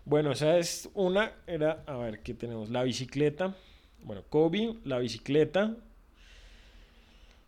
Bueno, 0.06 0.32
esa 0.32 0.56
es 0.56 0.88
una, 0.94 1.32
era, 1.46 1.82
a 1.86 1.96
ver, 1.98 2.20
¿qué 2.20 2.32
tenemos? 2.32 2.70
La 2.70 2.82
bicicleta. 2.82 3.54
Bueno, 4.02 4.22
Kobe, 4.28 4.76
la 4.84 4.98
bicicleta. 4.98 5.76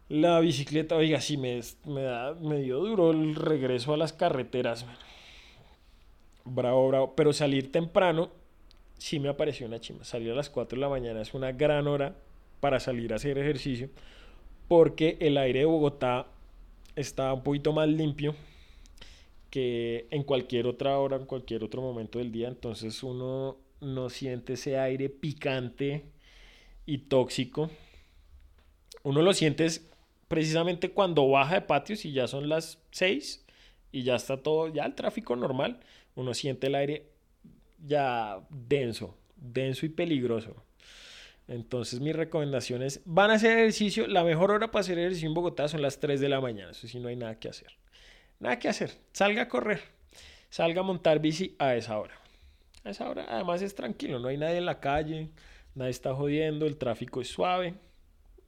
La 0.08 0.38
bicicleta, 0.40 0.96
oiga, 0.96 1.20
sí, 1.20 1.36
me, 1.36 1.60
me 1.84 2.02
da 2.02 2.34
medio 2.34 2.78
duro 2.78 3.10
el 3.10 3.34
regreso 3.34 3.92
a 3.92 3.96
las 3.96 4.12
carreteras. 4.12 4.86
Bravo, 6.44 6.88
bravo. 6.88 7.14
Pero 7.16 7.32
salir 7.32 7.72
temprano, 7.72 8.30
sí 8.98 9.18
me 9.18 9.28
apareció 9.28 9.66
una 9.66 9.80
chima. 9.80 10.04
Salir 10.04 10.30
a 10.30 10.34
las 10.34 10.48
4 10.48 10.76
de 10.76 10.80
la 10.80 10.88
mañana 10.88 11.22
es 11.22 11.34
una 11.34 11.50
gran 11.52 11.88
hora 11.88 12.14
para 12.60 12.78
salir 12.78 13.12
a 13.12 13.16
hacer 13.16 13.36
ejercicio. 13.38 13.90
Porque 14.68 15.16
el 15.20 15.38
aire 15.38 15.60
de 15.60 15.64
Bogotá 15.64 16.28
está 16.94 17.32
un 17.32 17.42
poquito 17.42 17.72
más 17.72 17.88
limpio 17.88 18.34
que 19.50 20.06
en 20.10 20.22
cualquier 20.22 20.66
otra 20.66 20.98
hora, 20.98 21.16
en 21.16 21.26
cualquier 21.26 21.64
otro 21.64 21.82
momento 21.82 22.18
del 22.18 22.32
día, 22.32 22.48
entonces 22.48 23.02
uno 23.02 23.56
no 23.80 24.10
siente 24.10 24.54
ese 24.54 24.78
aire 24.78 25.08
picante 25.08 26.04
y 26.84 26.98
tóxico. 26.98 27.70
Uno 29.02 29.22
lo 29.22 29.32
siente 29.34 29.66
precisamente 30.28 30.90
cuando 30.90 31.28
baja 31.28 31.54
de 31.54 31.61
patios 31.62 32.04
y 32.04 32.12
ya 32.12 32.26
son 32.26 32.49
las 32.49 32.78
6 32.92 33.45
y 33.92 34.02
ya 34.02 34.16
está 34.16 34.37
todo, 34.38 34.68
ya 34.68 34.85
el 34.85 34.95
tráfico 34.95 35.37
normal, 35.37 35.80
uno 36.14 36.35
siente 36.35 36.66
el 36.66 36.75
aire 36.75 37.11
ya 37.85 38.40
denso, 38.50 39.16
denso 39.37 39.87
y 39.87 39.90
peligroso. 39.90 40.64
Entonces 41.49 42.00
mis 42.00 42.16
recomendaciones, 42.16 43.02
van 43.04 43.30
a 43.30 43.35
hacer 43.35 43.59
ejercicio, 43.59 44.06
la 44.06 44.25
mejor 44.25 44.50
hora 44.50 44.71
para 44.71 44.80
hacer 44.80 44.99
ejercicio 44.99 45.28
en 45.28 45.35
Bogotá 45.35 45.68
son 45.68 45.83
las 45.83 46.00
3 46.00 46.21
de 46.21 46.28
la 46.28 46.40
mañana, 46.40 46.73
eso 46.73 46.88
sí 46.88 46.99
no 46.99 47.09
hay 47.09 47.16
nada 47.16 47.38
que 47.38 47.49
hacer. 47.49 47.76
Nada 48.38 48.59
que 48.59 48.68
hacer. 48.68 48.90
Salga 49.12 49.42
a 49.42 49.49
correr. 49.49 49.80
Salga 50.50 50.80
a 50.80 50.85
montar 50.85 51.21
bici 51.21 51.56
a 51.59 51.75
esa 51.75 51.99
hora. 51.99 52.14
A 52.85 52.90
esa 52.90 53.09
hora 53.09 53.26
además 53.28 53.62
es 53.62 53.75
tranquilo. 53.75 54.18
No 54.18 54.28
hay 54.28 54.37
nadie 54.37 54.59
en 54.59 54.66
la 54.66 54.80
calle. 54.80 55.30
Nadie 55.75 55.90
está 55.90 56.14
jodiendo. 56.14 56.66
El 56.66 56.76
tráfico 56.76 57.21
es 57.21 57.28
suave. 57.28 57.75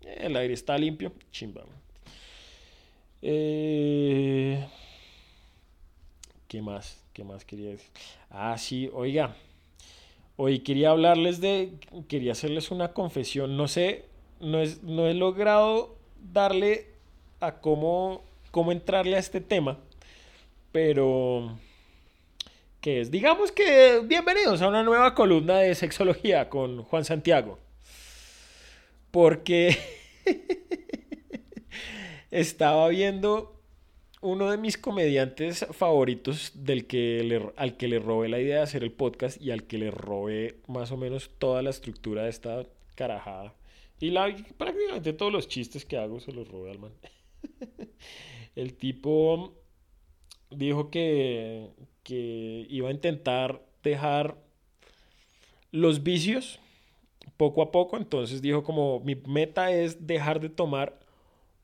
El 0.00 0.36
aire 0.36 0.54
está 0.54 0.76
limpio. 0.78 1.12
Chimba. 1.30 1.64
Eh, 3.22 4.66
¿Qué 6.46 6.62
más? 6.62 7.02
¿Qué 7.12 7.24
más 7.24 7.44
quería 7.44 7.70
decir? 7.70 7.90
Ah, 8.30 8.56
sí, 8.58 8.90
oiga. 8.92 9.34
Hoy 10.36 10.60
quería 10.60 10.90
hablarles 10.90 11.40
de, 11.40 11.72
quería 12.06 12.32
hacerles 12.32 12.70
una 12.70 12.92
confesión. 12.92 13.56
No 13.56 13.66
sé, 13.66 14.04
no, 14.40 14.60
es, 14.60 14.82
no 14.84 15.08
he 15.08 15.14
logrado 15.14 15.96
darle 16.32 16.86
a 17.40 17.56
cómo, 17.56 18.22
cómo 18.50 18.70
entrarle 18.70 19.16
a 19.16 19.18
este 19.18 19.40
tema, 19.40 19.78
pero 20.72 21.58
que 22.80 23.00
es, 23.00 23.10
digamos 23.10 23.50
que 23.50 24.00
bienvenidos 24.04 24.62
a 24.62 24.68
una 24.68 24.84
nueva 24.84 25.14
columna 25.14 25.58
de 25.58 25.74
sexología 25.74 26.48
con 26.48 26.84
Juan 26.84 27.04
Santiago. 27.04 27.58
Porque 29.10 29.76
estaba 32.30 32.88
viendo 32.88 33.58
uno 34.20 34.50
de 34.50 34.58
mis 34.58 34.76
comediantes 34.76 35.66
favoritos 35.70 36.52
del 36.54 36.86
que 36.86 37.52
al 37.56 37.76
que 37.76 37.88
le 37.88 38.00
robé 38.00 38.28
la 38.28 38.40
idea 38.40 38.56
de 38.56 38.62
hacer 38.62 38.82
el 38.82 38.92
podcast 38.92 39.40
y 39.40 39.52
al 39.52 39.64
que 39.64 39.78
le 39.78 39.90
robé 39.90 40.56
más 40.66 40.90
o 40.90 40.96
menos 40.96 41.30
toda 41.38 41.62
la 41.62 41.70
estructura 41.70 42.24
de 42.24 42.30
esta 42.30 42.66
carajada. 42.94 43.54
Y 44.00 44.10
la, 44.10 44.34
prácticamente 44.56 45.12
todos 45.12 45.32
los 45.32 45.48
chistes 45.48 45.84
que 45.84 45.96
hago 45.96 46.20
se 46.20 46.32
los 46.32 46.48
robé 46.48 46.70
al 46.70 46.78
man. 46.78 46.92
el 48.56 48.74
tipo 48.74 49.54
dijo 50.50 50.90
que, 50.90 51.70
que 52.02 52.66
iba 52.68 52.88
a 52.88 52.92
intentar 52.92 53.64
dejar 53.82 54.36
los 55.70 56.02
vicios 56.02 56.60
poco 57.38 57.62
a 57.62 57.72
poco. 57.72 57.96
Entonces 57.96 58.42
dijo 58.42 58.62
como 58.62 59.00
mi 59.00 59.14
meta 59.14 59.70
es 59.70 60.06
dejar 60.06 60.40
de 60.40 60.50
tomar 60.50 60.98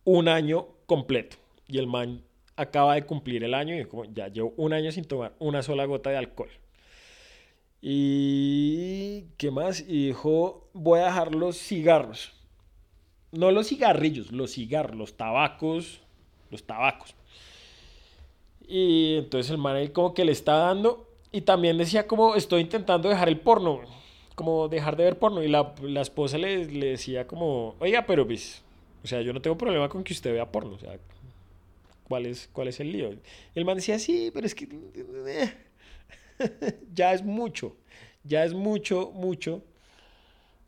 un 0.04 0.28
año 0.28 0.68
completo. 0.86 1.36
Y 1.68 1.76
el 1.78 1.86
man 1.86 2.22
acaba 2.56 2.94
de 2.94 3.04
cumplir 3.04 3.44
el 3.44 3.52
año 3.52 3.78
y 3.78 3.84
como 3.84 4.04
ya 4.06 4.28
llevo 4.28 4.54
un 4.56 4.72
año 4.72 4.90
sin 4.92 5.04
tomar 5.04 5.34
una 5.38 5.62
sola 5.62 5.84
gota 5.84 6.08
de 6.08 6.16
alcohol. 6.16 6.50
Y 7.82 9.24
qué 9.36 9.50
más? 9.50 9.80
Y 9.86 10.06
dijo, 10.06 10.70
voy 10.72 11.00
a 11.00 11.06
dejar 11.06 11.34
los 11.34 11.58
cigarros. 11.58 12.32
No 13.30 13.50
los 13.50 13.68
cigarrillos, 13.68 14.32
los 14.32 14.52
cigarros, 14.52 14.96
los 14.96 15.16
tabacos, 15.16 16.00
los 16.50 16.64
tabacos. 16.64 17.14
Y 18.66 19.16
entonces 19.16 19.50
el 19.50 19.58
man 19.58 19.76
ahí 19.76 19.88
como 19.88 20.14
que 20.14 20.24
le 20.24 20.32
está 20.32 20.54
dando 20.54 21.10
y 21.30 21.42
también 21.42 21.76
decía 21.76 22.06
como 22.06 22.36
estoy 22.36 22.62
intentando 22.62 23.08
dejar 23.08 23.28
el 23.28 23.40
porno, 23.40 23.80
como 24.34 24.68
dejar 24.68 24.96
de 24.96 25.04
ver 25.04 25.18
porno. 25.18 25.42
Y 25.42 25.48
la, 25.48 25.74
la 25.82 26.00
esposa 26.02 26.38
le, 26.38 26.66
le 26.66 26.86
decía 26.86 27.26
como, 27.26 27.76
oiga, 27.78 28.06
pero 28.06 28.26
pues, 28.26 28.62
o 29.02 29.06
sea, 29.06 29.20
yo 29.22 29.32
no 29.32 29.40
tengo 29.40 29.56
problema 29.58 29.88
con 29.88 30.04
que 30.04 30.12
usted 30.12 30.32
vea 30.32 30.50
porno, 30.50 30.74
o 30.74 30.78
sea, 30.78 30.98
¿Cuál 32.04 32.26
es, 32.26 32.48
cuál 32.52 32.68
es 32.68 32.80
el 32.80 32.92
lío? 32.92 33.14
El 33.54 33.64
man 33.64 33.76
decía, 33.76 33.98
sí, 33.98 34.30
pero 34.32 34.46
es 34.46 34.54
que 34.54 34.68
eh, 35.26 35.52
ya 36.94 37.14
es 37.14 37.24
mucho, 37.24 37.76
ya 38.22 38.44
es 38.44 38.52
mucho, 38.52 39.10
mucho. 39.14 39.62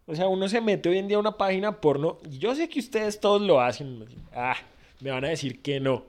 O 0.06 0.14
sea, 0.14 0.28
uno 0.28 0.48
se 0.48 0.60
mete 0.60 0.88
hoy 0.88 0.98
en 0.98 1.08
día 1.08 1.18
a 1.18 1.20
una 1.20 1.36
página 1.36 1.80
porno, 1.80 2.18
y 2.28 2.38
yo 2.38 2.54
sé 2.54 2.68
que 2.68 2.78
ustedes 2.78 3.20
todos 3.20 3.42
lo 3.42 3.60
hacen. 3.60 4.06
Ah, 4.32 4.56
me 5.00 5.10
van 5.10 5.24
a 5.24 5.28
decir 5.28 5.60
que 5.60 5.78
no. 5.78 6.04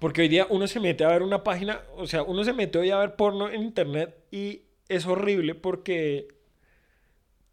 Porque 0.00 0.22
hoy 0.22 0.28
día 0.28 0.46
uno 0.50 0.66
se 0.66 0.80
mete 0.80 1.04
a 1.04 1.08
ver 1.08 1.22
una 1.22 1.44
página, 1.44 1.80
o 1.96 2.06
sea, 2.06 2.22
uno 2.22 2.44
se 2.44 2.52
mete 2.52 2.78
hoy 2.78 2.90
a 2.90 2.98
ver 2.98 3.14
porno 3.16 3.48
en 3.48 3.62
internet 3.62 4.16
y 4.30 4.62
es 4.88 5.06
horrible 5.06 5.54
porque 5.54 6.28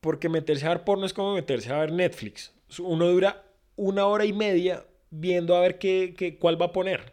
porque 0.06 0.30
meterse 0.30 0.68
a 0.68 0.70
ver 0.70 0.84
porno 0.84 1.08
es 1.08 1.14
como 1.14 1.34
meterse 1.34 1.74
a 1.74 1.80
ver 1.80 1.92
Netflix. 1.92 2.54
Uno 2.78 3.08
dura 3.08 3.44
una 3.76 4.06
hora 4.06 4.24
y 4.24 4.34
media 4.34 4.86
viendo 5.10 5.56
a 5.56 5.62
ver 5.62 5.80
qué, 5.80 6.38
cuál 6.40 6.62
va 6.62 6.68
a 6.68 6.72
poner. 6.72 7.12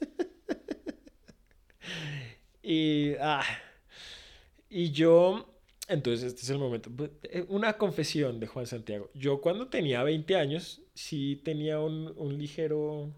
y, 2.62 3.14
ah, 3.20 3.42
y 4.68 4.90
yo, 4.90 5.48
entonces 5.88 6.26
este 6.26 6.42
es 6.42 6.50
el 6.50 6.58
momento. 6.58 6.90
Pues, 6.94 7.10
eh, 7.22 7.46
una 7.48 7.78
confesión 7.78 8.38
de 8.38 8.48
Juan 8.48 8.66
Santiago. 8.66 9.08
Yo 9.14 9.40
cuando 9.40 9.68
tenía 9.68 10.02
20 10.02 10.36
años 10.36 10.82
sí 10.92 11.40
tenía 11.42 11.80
un, 11.80 12.12
un 12.18 12.36
ligero, 12.36 13.14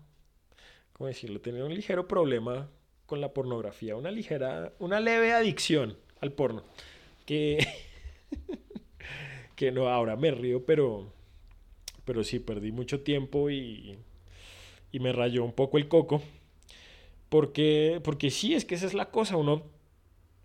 ¿cómo 0.92 1.08
decirlo? 1.08 1.40
Tenía 1.40 1.64
un 1.64 1.74
ligero 1.74 2.06
problema 2.06 2.70
con 3.06 3.20
la 3.20 3.32
pornografía, 3.32 3.96
una 3.96 4.12
ligera, 4.12 4.74
una 4.78 5.00
leve 5.00 5.32
adicción 5.32 6.05
al 6.26 6.32
porno. 6.32 6.62
Que, 7.24 7.66
que 9.56 9.72
no, 9.72 9.88
ahora 9.88 10.16
me 10.16 10.30
río, 10.30 10.64
pero 10.64 11.06
pero 12.06 12.24
sí, 12.24 12.38
perdí 12.38 12.72
mucho 12.72 13.00
tiempo 13.00 13.50
y, 13.50 13.98
y 14.92 15.00
me 15.00 15.12
rayó 15.12 15.44
un 15.44 15.52
poco 15.52 15.76
el 15.76 15.88
coco. 15.88 16.22
Porque, 17.28 18.00
porque 18.02 18.30
sí, 18.30 18.54
es 18.54 18.64
que 18.64 18.76
esa 18.76 18.86
es 18.86 18.94
la 18.94 19.10
cosa, 19.10 19.36
uno, 19.36 19.64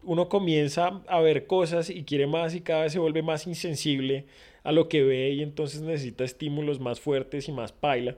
uno 0.04 0.28
comienza 0.28 1.04
a 1.08 1.22
ver 1.22 1.46
cosas 1.48 1.90
y 1.92 2.04
quiere 2.04 2.28
más 2.28 2.56
y 2.56 2.62
cada 2.62 2.84
vez 2.84 2.94
se 2.94 3.00
vuelve 3.00 3.22
más 3.22 3.46
insensible 3.46 4.26
a 4.64 4.72
lo 4.72 4.90
que 4.90 5.04
ve 5.04 5.30
y 5.32 5.44
entonces 5.44 5.82
necesita 5.82 6.24
estímulos 6.24 6.80
más 6.80 7.00
fuertes 7.00 7.48
y 7.48 7.52
más 7.52 7.72
paila. 7.72 8.18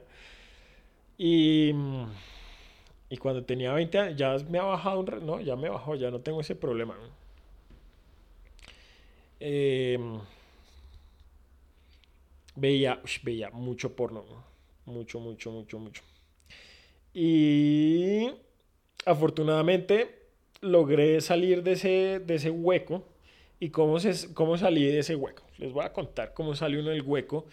Y, 1.18 1.72
y 3.10 3.16
cuando 3.18 3.44
tenía 3.44 3.72
20 3.74 3.98
años 3.98 4.16
ya 4.16 4.36
me 4.50 4.58
ha 4.58 4.64
bajado 4.64 5.00
un... 5.00 5.26
No, 5.26 5.40
ya 5.40 5.54
me 5.56 5.68
bajó, 5.68 5.94
ya 5.96 6.10
no 6.10 6.20
tengo 6.20 6.40
ese 6.40 6.56
problema. 6.56 6.96
Eh, 9.46 9.98
veía, 12.56 12.98
veía 13.22 13.50
mucho 13.50 13.94
porno. 13.94 14.24
Mucho, 14.86 15.20
mucho, 15.20 15.50
mucho, 15.50 15.78
mucho. 15.78 16.02
Y 17.12 18.30
afortunadamente 19.04 20.28
logré 20.62 21.20
salir 21.20 21.62
de 21.62 21.72
ese, 21.72 22.22
de 22.24 22.34
ese 22.36 22.48
hueco. 22.48 23.04
¿Y 23.60 23.68
cómo, 23.68 24.00
se, 24.00 24.32
cómo 24.32 24.56
salí 24.56 24.86
de 24.86 25.00
ese 25.00 25.14
hueco? 25.14 25.44
Les 25.58 25.72
voy 25.72 25.84
a 25.84 25.92
contar 25.92 26.32
cómo 26.32 26.54
salió 26.54 26.80
uno 26.80 26.90
del 26.90 27.02
hueco 27.02 27.44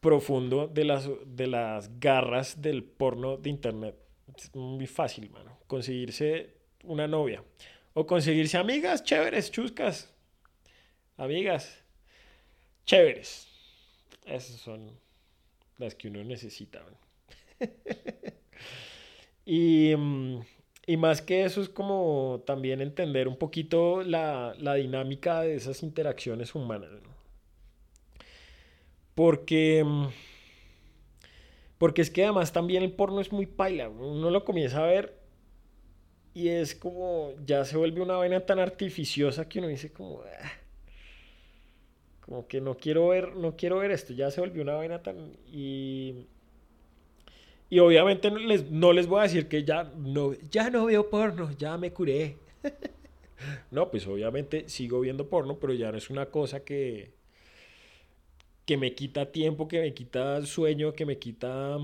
profundo 0.00 0.68
de 0.68 0.84
las, 0.84 1.10
de 1.26 1.48
las 1.48 1.98
garras 1.98 2.62
del 2.62 2.84
porno 2.84 3.36
de 3.36 3.50
internet. 3.50 3.96
Es 4.36 4.54
muy 4.54 4.86
fácil, 4.86 5.28
mano. 5.30 5.58
Conseguirse 5.66 6.54
una 6.84 7.08
novia. 7.08 7.42
O 7.94 8.06
conseguirse 8.06 8.58
amigas 8.58 9.02
chéveres, 9.02 9.50
chuscas. 9.50 10.15
Amigas 11.16 11.82
chéveres. 12.84 13.48
Esas 14.24 14.56
son 14.56 14.90
las 15.78 15.94
que 15.94 16.08
uno 16.08 16.22
necesita. 16.24 16.82
y, 19.44 19.94
mm, 19.96 20.40
y, 20.86 20.96
más 20.96 21.22
que 21.22 21.44
eso 21.44 21.60
es 21.62 21.68
como 21.68 22.42
también 22.46 22.80
entender 22.80 23.28
un 23.28 23.36
poquito 23.36 24.02
la, 24.02 24.54
la 24.58 24.74
dinámica 24.74 25.42
de 25.42 25.54
esas 25.54 25.82
interacciones 25.82 26.54
humanas. 26.54 26.90
Porque, 29.14 29.82
mm, 29.84 30.08
porque 31.78 32.02
es 32.02 32.10
que 32.10 32.24
además 32.24 32.52
también 32.52 32.82
el 32.82 32.92
porno 32.92 33.20
es 33.20 33.32
muy 33.32 33.46
paila. 33.46 33.88
Uno 33.88 34.30
lo 34.30 34.44
comienza 34.44 34.82
a 34.84 34.86
ver 34.86 35.18
y 36.34 36.48
es 36.48 36.74
como 36.74 37.32
ya 37.46 37.64
se 37.64 37.78
vuelve 37.78 38.02
una 38.02 38.16
vaina 38.16 38.44
tan 38.44 38.58
artificiosa 38.58 39.48
que 39.48 39.60
uno 39.60 39.68
dice 39.68 39.92
como... 39.92 40.20
Ah, 40.20 40.65
como 42.26 42.46
que 42.48 42.60
no 42.60 42.76
quiero 42.76 43.08
ver, 43.08 43.36
no 43.36 43.56
quiero 43.56 43.78
ver 43.78 43.92
esto, 43.92 44.12
ya 44.12 44.30
se 44.30 44.40
volvió 44.40 44.62
una 44.62 44.74
vaina 44.74 45.02
tan... 45.02 45.32
Y, 45.52 46.26
y 47.70 47.78
obviamente 47.78 48.30
no 48.30 48.38
les, 48.38 48.70
no 48.70 48.92
les 48.92 49.06
voy 49.06 49.20
a 49.20 49.22
decir 49.24 49.48
que 49.48 49.64
ya 49.64 49.84
no, 49.84 50.34
ya 50.50 50.70
no 50.70 50.86
veo 50.86 51.08
porno, 51.08 51.50
ya 51.56 51.76
me 51.78 51.92
curé. 51.92 52.36
no, 53.70 53.90
pues 53.90 54.06
obviamente 54.06 54.68
sigo 54.68 55.00
viendo 55.00 55.28
porno, 55.28 55.58
pero 55.58 55.72
ya 55.72 55.92
no 55.92 55.98
es 55.98 56.10
una 56.10 56.26
cosa 56.26 56.64
que, 56.64 57.12
que 58.64 58.76
me 58.76 58.94
quita 58.94 59.30
tiempo, 59.32 59.68
que 59.68 59.80
me 59.80 59.94
quita 59.94 60.44
sueño, 60.44 60.92
que 60.92 61.06
me 61.06 61.18
quita 61.18 61.78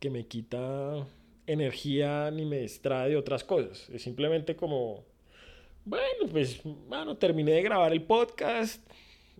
que 0.00 0.10
me 0.10 0.26
quita 0.26 1.06
energía 1.46 2.30
ni 2.30 2.44
me 2.46 2.60
distrae 2.60 3.10
de 3.10 3.16
otras 3.16 3.44
cosas. 3.44 3.88
Es 3.90 4.02
simplemente 4.02 4.56
como 4.56 5.04
bueno, 5.84 6.28
pues, 6.30 6.60
bueno, 6.64 7.16
terminé 7.16 7.52
de 7.52 7.62
grabar 7.62 7.92
el 7.92 8.02
podcast. 8.02 8.80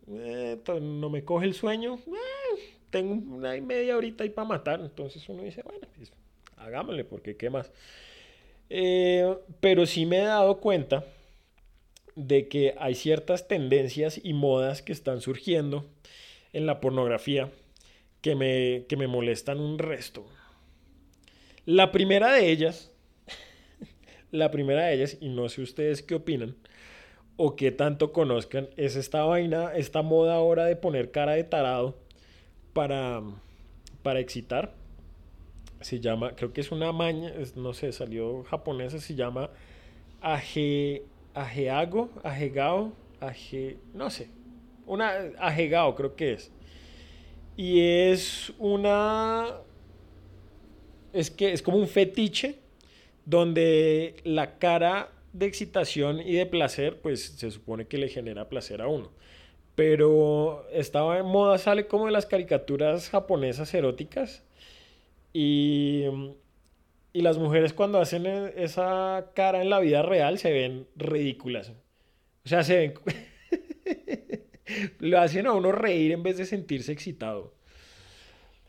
Eh, 0.08 0.58
no 0.80 1.10
me 1.10 1.24
coge 1.24 1.46
el 1.46 1.54
sueño. 1.54 1.98
Eh, 2.06 2.60
tengo 2.90 3.14
una 3.34 3.56
y 3.56 3.60
media 3.60 3.96
horita 3.96 4.24
ahí 4.24 4.30
para 4.30 4.48
matar. 4.48 4.80
Entonces 4.80 5.28
uno 5.28 5.42
dice, 5.42 5.62
bueno, 5.62 5.86
pues 5.96 6.12
hagámosle, 6.56 7.04
porque 7.04 7.36
qué 7.36 7.50
más. 7.50 7.70
Eh, 8.68 9.36
pero 9.60 9.86
sí 9.86 10.06
me 10.06 10.18
he 10.18 10.24
dado 10.24 10.60
cuenta 10.60 11.04
de 12.14 12.48
que 12.48 12.74
hay 12.78 12.94
ciertas 12.94 13.48
tendencias 13.48 14.20
y 14.22 14.32
modas 14.32 14.82
que 14.82 14.92
están 14.92 15.20
surgiendo 15.20 15.86
en 16.52 16.66
la 16.66 16.80
pornografía 16.80 17.50
que 18.20 18.34
me, 18.34 18.84
que 18.88 18.96
me 18.96 19.06
molestan 19.06 19.60
un 19.60 19.78
resto. 19.78 20.26
La 21.64 21.92
primera 21.92 22.32
de 22.32 22.50
ellas 22.50 22.90
la 24.30 24.50
primera 24.50 24.84
de 24.86 24.94
ellas, 24.94 25.16
y 25.20 25.28
no 25.28 25.48
sé 25.48 25.62
ustedes 25.62 26.02
qué 26.02 26.14
opinan 26.14 26.56
o 27.36 27.56
qué 27.56 27.70
tanto 27.70 28.12
conozcan, 28.12 28.68
es 28.76 28.96
esta 28.96 29.24
vaina, 29.24 29.72
esta 29.74 30.02
moda 30.02 30.34
ahora 30.34 30.66
de 30.66 30.76
poner 30.76 31.10
cara 31.10 31.32
de 31.32 31.44
tarado 31.44 31.96
para, 32.72 33.22
para 34.02 34.20
excitar. 34.20 34.74
se 35.80 36.00
llama, 36.00 36.36
creo 36.36 36.52
que 36.52 36.60
es 36.60 36.70
una 36.70 36.92
maña, 36.92 37.32
no 37.56 37.72
sé, 37.72 37.92
salió 37.92 38.44
japonesa, 38.44 38.98
se 39.00 39.14
llama 39.14 39.50
Aje, 40.20 41.04
Ajeago, 41.34 42.10
Ajegao, 42.22 42.92
Aje, 43.20 43.78
no 43.94 44.10
sé, 44.10 44.28
una 44.86 45.12
Ajegao 45.38 45.94
creo 45.94 46.14
que 46.16 46.34
es. 46.34 46.52
Y 47.56 47.80
es 47.80 48.52
una, 48.58 49.46
es 51.12 51.30
que 51.30 51.52
es 51.52 51.62
como 51.62 51.78
un 51.78 51.88
fetiche 51.88 52.58
donde 53.30 54.16
la 54.24 54.58
cara 54.58 55.12
de 55.32 55.46
excitación 55.46 56.20
y 56.20 56.34
de 56.34 56.46
placer, 56.46 57.00
pues 57.00 57.24
se 57.36 57.50
supone 57.52 57.86
que 57.86 57.96
le 57.96 58.08
genera 58.08 58.48
placer 58.48 58.82
a 58.82 58.88
uno. 58.88 59.12
Pero 59.76 60.66
estaba 60.72 61.18
en 61.18 61.26
moda, 61.26 61.56
sale 61.58 61.86
como 61.86 62.06
de 62.06 62.12
las 62.12 62.26
caricaturas 62.26 63.08
japonesas 63.08 63.72
eróticas 63.72 64.44
y, 65.32 66.04
y 67.12 67.22
las 67.22 67.38
mujeres 67.38 67.72
cuando 67.72 68.00
hacen 68.00 68.26
e, 68.26 68.52
esa 68.56 69.30
cara 69.34 69.62
en 69.62 69.70
la 69.70 69.78
vida 69.78 70.02
real 70.02 70.38
se 70.38 70.50
ven 70.50 70.88
ridículas. 70.96 71.72
O 72.44 72.48
sea, 72.48 72.64
se 72.64 72.76
ven... 72.76 72.94
Lo 74.98 75.20
hacen 75.20 75.46
a 75.46 75.52
uno 75.52 75.72
reír 75.72 76.12
en 76.12 76.22
vez 76.22 76.36
de 76.36 76.46
sentirse 76.46 76.92
excitado. 76.92 77.54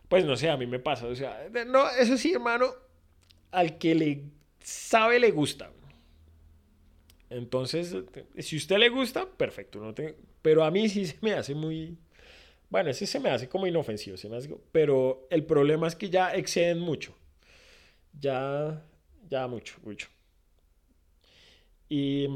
Pues 0.07 0.25
no 0.25 0.35
sé, 0.35 0.49
a 0.49 0.57
mí 0.57 0.67
me 0.67 0.79
pasa. 0.79 1.07
O 1.07 1.15
sea, 1.15 1.47
no, 1.67 1.89
eso 1.89 2.17
sí, 2.17 2.33
hermano, 2.33 2.67
al 3.51 3.77
que 3.77 3.95
le 3.95 4.23
sabe 4.61 5.19
le 5.19 5.31
gusta. 5.31 5.71
Entonces, 7.29 7.95
si 8.39 8.57
usted 8.57 8.77
le 8.77 8.89
gusta, 8.89 9.25
perfecto. 9.25 9.79
No 9.79 9.93
Pero 10.41 10.63
a 10.63 10.71
mí 10.71 10.89
sí 10.89 11.05
se 11.05 11.17
me 11.21 11.33
hace 11.33 11.55
muy, 11.55 11.97
bueno, 12.69 12.89
ese 12.89 13.05
se 13.05 13.19
me 13.19 13.29
hace 13.29 13.47
como 13.49 13.67
inofensivo, 13.67 14.17
se 14.17 14.29
me 14.29 14.37
hace... 14.37 14.49
pero 14.71 15.27
el 15.29 15.45
problema 15.45 15.87
es 15.87 15.95
que 15.95 16.09
ya 16.09 16.33
exceden 16.33 16.79
mucho. 16.79 17.15
Ya, 18.19 18.83
ya 19.29 19.47
mucho, 19.47 19.75
mucho. 19.83 20.07
Y, 21.89 22.27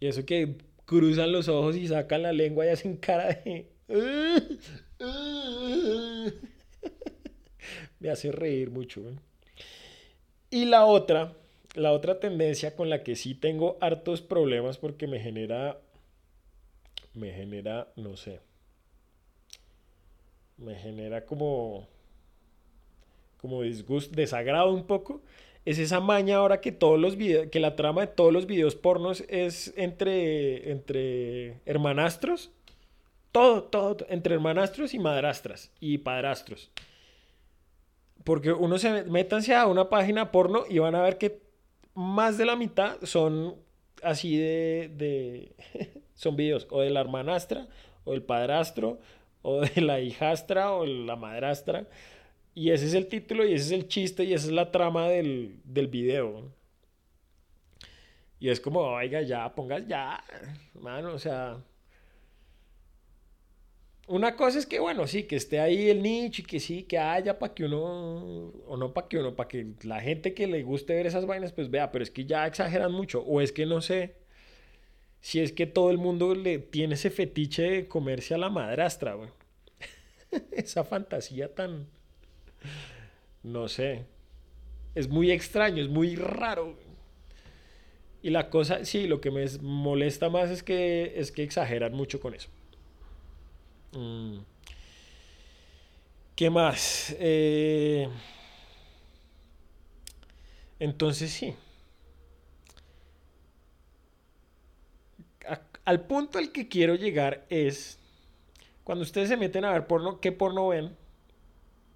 y 0.00 0.06
eso 0.06 0.24
que 0.26 0.56
cruzan 0.84 1.32
los 1.32 1.48
ojos 1.48 1.76
y 1.76 1.88
sacan 1.88 2.22
la 2.22 2.32
lengua 2.32 2.66
y 2.66 2.68
hacen 2.68 2.96
cara 2.98 3.28
de... 3.28 3.70
me 8.00 8.10
hace 8.10 8.32
reír 8.32 8.70
mucho. 8.70 9.02
Y 10.50 10.64
la 10.66 10.84
otra, 10.86 11.32
la 11.74 11.92
otra 11.92 12.20
tendencia 12.20 12.76
con 12.76 12.88
la 12.88 13.02
que 13.02 13.16
sí 13.16 13.34
tengo 13.34 13.76
hartos 13.80 14.22
problemas 14.22 14.78
porque 14.78 15.06
me 15.06 15.20
genera, 15.20 15.78
me 17.14 17.32
genera, 17.32 17.88
no 17.96 18.16
sé, 18.16 18.40
me 20.56 20.74
genera 20.76 21.24
como, 21.24 21.88
como 23.40 23.62
disgusto, 23.62 24.14
desagrado 24.14 24.72
un 24.72 24.86
poco, 24.86 25.20
es 25.66 25.80
esa 25.80 25.98
maña 25.98 26.36
ahora 26.36 26.60
que 26.60 26.70
todos 26.70 26.98
los 26.98 27.16
videos, 27.16 27.48
que 27.48 27.58
la 27.58 27.74
trama 27.74 28.02
de 28.02 28.06
todos 28.06 28.32
los 28.32 28.46
videos 28.46 28.76
pornos 28.76 29.24
es 29.28 29.74
entre, 29.76 30.70
entre 30.70 31.60
hermanastros. 31.66 32.52
Todo, 33.32 33.64
todo, 33.64 34.06
entre 34.08 34.36
hermanastros 34.36 34.94
y 34.94 35.00
madrastras 35.00 35.72
y 35.80 35.98
padrastros. 35.98 36.70
Porque 38.26 38.50
uno 38.50 38.76
se 38.76 39.04
métanse 39.04 39.54
a 39.54 39.68
una 39.68 39.88
página 39.88 40.32
porno 40.32 40.64
y 40.68 40.80
van 40.80 40.96
a 40.96 41.00
ver 41.00 41.16
que 41.16 41.42
más 41.94 42.36
de 42.36 42.44
la 42.44 42.56
mitad 42.56 42.96
son 43.04 43.54
así 44.02 44.36
de, 44.36 45.54
son 46.16 46.34
videos 46.34 46.66
o 46.70 46.80
de 46.80 46.90
la 46.90 47.02
hermanastra 47.02 47.68
o 48.02 48.10
del 48.10 48.24
padrastro 48.24 48.98
o 49.42 49.60
de 49.60 49.80
la 49.80 50.00
hijastra 50.00 50.72
o 50.72 50.84
la 50.84 51.14
madrastra. 51.14 51.86
Y 52.52 52.72
ese 52.72 52.86
es 52.86 52.94
el 52.94 53.06
título 53.06 53.46
y 53.46 53.52
ese 53.52 53.66
es 53.66 53.70
el 53.70 53.86
chiste 53.86 54.24
y 54.24 54.32
esa 54.32 54.46
es 54.46 54.52
la 54.52 54.72
trama 54.72 55.08
del, 55.08 55.60
del 55.62 55.86
video. 55.86 56.50
Y 58.40 58.48
es 58.48 58.60
como, 58.60 58.80
oiga, 58.80 59.22
ya, 59.22 59.54
pongas 59.54 59.86
ya, 59.86 60.20
mano, 60.74 61.12
o 61.12 61.18
sea... 61.20 61.58
Una 64.08 64.36
cosa 64.36 64.58
es 64.60 64.66
que, 64.66 64.78
bueno, 64.78 65.06
sí, 65.08 65.24
que 65.24 65.34
esté 65.34 65.58
ahí 65.58 65.90
el 65.90 66.00
nicho 66.02 66.42
y 66.42 66.44
que 66.44 66.60
sí, 66.60 66.84
que 66.84 66.98
haya 66.98 67.38
para 67.40 67.54
que 67.54 67.64
uno, 67.64 68.52
o 68.66 68.76
no 68.76 68.92
para 68.94 69.08
que 69.08 69.18
uno, 69.18 69.34
para 69.34 69.48
que 69.48 69.66
la 69.82 70.00
gente 70.00 70.32
que 70.32 70.46
le 70.46 70.62
guste 70.62 70.94
ver 70.94 71.06
esas 71.06 71.26
vainas, 71.26 71.52
pues 71.52 71.70
vea, 71.70 71.90
pero 71.90 72.04
es 72.04 72.10
que 72.12 72.24
ya 72.24 72.46
exageran 72.46 72.92
mucho, 72.92 73.22
o 73.22 73.40
es 73.40 73.50
que 73.50 73.66
no 73.66 73.80
sé, 73.80 74.14
si 75.20 75.40
es 75.40 75.52
que 75.52 75.66
todo 75.66 75.90
el 75.90 75.98
mundo 75.98 76.34
le 76.36 76.58
tiene 76.60 76.94
ese 76.94 77.10
fetiche 77.10 77.62
de 77.62 77.88
comerse 77.88 78.34
a 78.34 78.38
la 78.38 78.48
madrastra, 78.48 79.14
güey. 79.14 79.30
Esa 80.52 80.84
fantasía 80.84 81.54
tan... 81.54 81.88
No 83.42 83.68
sé. 83.68 84.04
Es 84.94 85.08
muy 85.08 85.32
extraño, 85.32 85.82
es 85.82 85.88
muy 85.88 86.16
raro. 86.16 86.78
Y 88.22 88.30
la 88.30 88.50
cosa, 88.50 88.84
sí, 88.84 89.06
lo 89.08 89.20
que 89.20 89.30
me 89.30 89.44
molesta 89.62 90.30
más 90.30 90.50
es 90.50 90.62
que, 90.62 91.14
es 91.16 91.32
que 91.32 91.42
exageran 91.42 91.92
mucho 91.92 92.20
con 92.20 92.34
eso. 92.34 92.48
Mm. 93.96 94.40
¿Qué 96.34 96.50
más? 96.50 97.16
Eh, 97.18 98.08
entonces 100.78 101.32
sí. 101.32 101.54
al 105.86 106.04
punto 106.04 106.38
al 106.38 106.50
que 106.50 106.68
quiero 106.68 106.96
llegar 106.96 107.46
es, 107.48 108.00
cuando 108.82 109.02
ustedes 109.04 109.28
se 109.28 109.36
meten 109.36 109.64
a 109.64 109.72
ver 109.72 109.86
porno, 109.86 110.20
¿qué 110.20 110.32
porno 110.32 110.68
ven? 110.68 110.96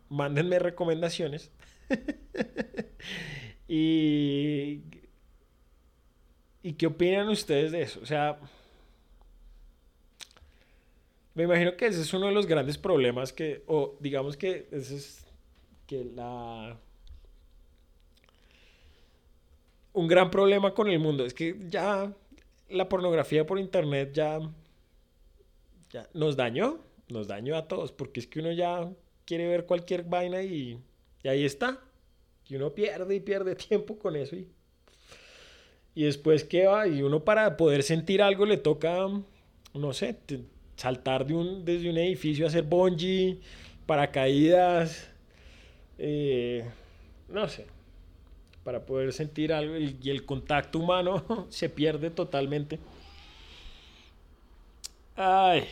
Mándenme 0.08 0.60
recomendaciones. 0.60 1.50
y, 3.68 4.82
¿Y 6.62 6.72
qué 6.74 6.86
opinan 6.86 7.28
ustedes 7.28 7.72
de 7.72 7.82
eso? 7.82 8.00
O 8.00 8.06
sea, 8.06 8.38
me 11.34 11.44
imagino 11.44 11.76
que 11.76 11.86
ese 11.86 12.00
es 12.00 12.12
uno 12.12 12.26
de 12.26 12.32
los 12.32 12.46
grandes 12.46 12.76
problemas 12.76 13.32
que, 13.32 13.62
o 13.66 13.96
digamos 14.00 14.36
que 14.36 14.66
ese 14.70 14.96
es 14.96 15.26
que 15.86 16.04
la... 16.04 16.78
Un 19.92 20.06
gran 20.06 20.30
problema 20.30 20.72
con 20.72 20.88
el 20.88 20.98
mundo 20.98 21.24
es 21.24 21.34
que 21.34 21.56
ya 21.68 22.12
la 22.68 22.88
pornografía 22.88 23.44
por 23.44 23.58
internet 23.58 24.12
ya, 24.12 24.40
ya 25.90 26.08
nos 26.14 26.36
dañó, 26.36 26.78
nos 27.08 27.26
dañó 27.26 27.56
a 27.56 27.66
todos, 27.66 27.90
porque 27.90 28.20
es 28.20 28.26
que 28.26 28.40
uno 28.40 28.52
ya 28.52 28.88
quiere 29.24 29.48
ver 29.48 29.66
cualquier 29.66 30.04
vaina 30.04 30.42
y, 30.42 30.78
ahí 31.24 31.44
está. 31.44 31.80
Y 32.48 32.56
uno 32.56 32.72
pierde 32.72 33.16
y 33.16 33.20
pierde 33.20 33.54
tiempo 33.68 33.98
con 33.98 34.16
eso. 34.16 34.36
Y, 34.36 34.48
y 35.94 36.04
después 36.04 36.44
qué 36.44 36.66
va, 36.66 36.86
y 36.86 37.02
uno 37.02 37.24
para 37.24 37.56
poder 37.56 37.82
sentir 37.82 38.22
algo 38.22 38.46
le 38.46 38.56
toca, 38.56 39.08
no 39.74 39.92
sé, 39.92 40.16
saltar 40.80 41.26
de 41.26 41.34
un, 41.34 41.62
desde 41.62 41.90
un 41.90 41.98
edificio, 41.98 42.46
hacer 42.46 42.62
bungee, 42.64 43.38
paracaídas, 43.84 45.10
eh, 45.98 46.64
no 47.28 47.46
sé 47.48 47.66
para 48.64 48.86
poder 48.86 49.12
sentir 49.12 49.52
algo 49.52 49.76
y, 49.76 49.98
el 50.10 50.24
contacto 50.24 50.78
humano 50.78 51.24
se 51.50 51.68
pierde 51.68 52.10
totalmente. 52.10 52.78
Ay, 55.16 55.64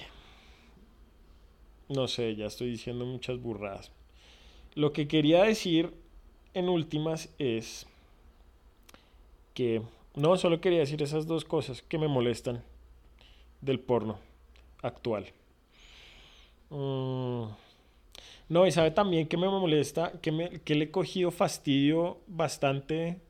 no 1.89 2.07
sé, 2.07 2.37
ya 2.37 2.47
estoy 2.47 2.71
diciendo 2.71 3.07
muchas 3.07 3.41
burradas. 3.41 3.91
Lo 4.75 4.93
que 4.93 5.09
quería 5.09 5.45
decir 5.45 5.95
en 6.53 6.69
últimas 6.69 7.31
es 7.39 7.87
que 9.55 9.81
no 10.15 10.37
solo 10.37 10.61
quería 10.61 10.81
decir 10.81 11.03
esas 11.03 11.27
dos 11.27 11.45
cosas 11.45 11.83
que 11.83 11.99
me 11.99 12.09
molestan 12.09 12.63
del 13.63 13.81
porno 13.81 14.28
actual. 14.83 15.27
Mm, 16.71 17.45
no, 18.49 18.67
y 18.67 18.73
sabe 18.73 18.91
también 18.91 19.29
que 19.29 19.37
me 19.37 19.49
molesta, 19.49 20.13
que, 20.23 20.33
me, 20.33 20.61
que 20.61 20.75
le 20.75 20.87
he 20.87 20.91
cogido 20.91 21.31
fastidio 21.31 22.19
bastante 22.27 23.21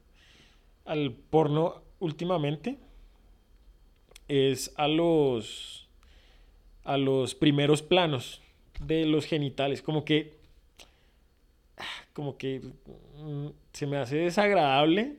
al 0.84 1.12
porno 1.12 1.82
últimamente. 1.98 2.78
Es 4.28 4.72
a 4.76 4.88
los, 4.88 5.88
a 6.84 6.96
los 6.96 7.34
primeros 7.34 7.82
planos 7.82 8.42
de 8.80 9.06
los 9.06 9.24
genitales. 9.24 9.82
Como 9.82 10.04
que, 10.04 10.34
como 12.12 12.36
que 12.36 12.60
mm, 13.16 13.48
se 13.72 13.86
me 13.86 13.96
hace 13.96 14.16
desagradable 14.16 15.16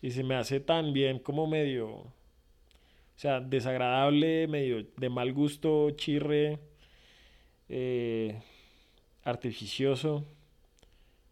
y 0.00 0.10
se 0.10 0.22
me 0.24 0.34
hace 0.34 0.60
también 0.60 1.18
como 1.18 1.46
medio, 1.46 2.04
o 3.16 3.18
sea, 3.18 3.40
desagradable, 3.40 4.46
medio 4.48 4.86
de 4.96 5.08
mal 5.08 5.32
gusto, 5.32 5.90
chirre. 5.92 6.58
Eh, 7.68 8.40
artificioso, 9.24 10.24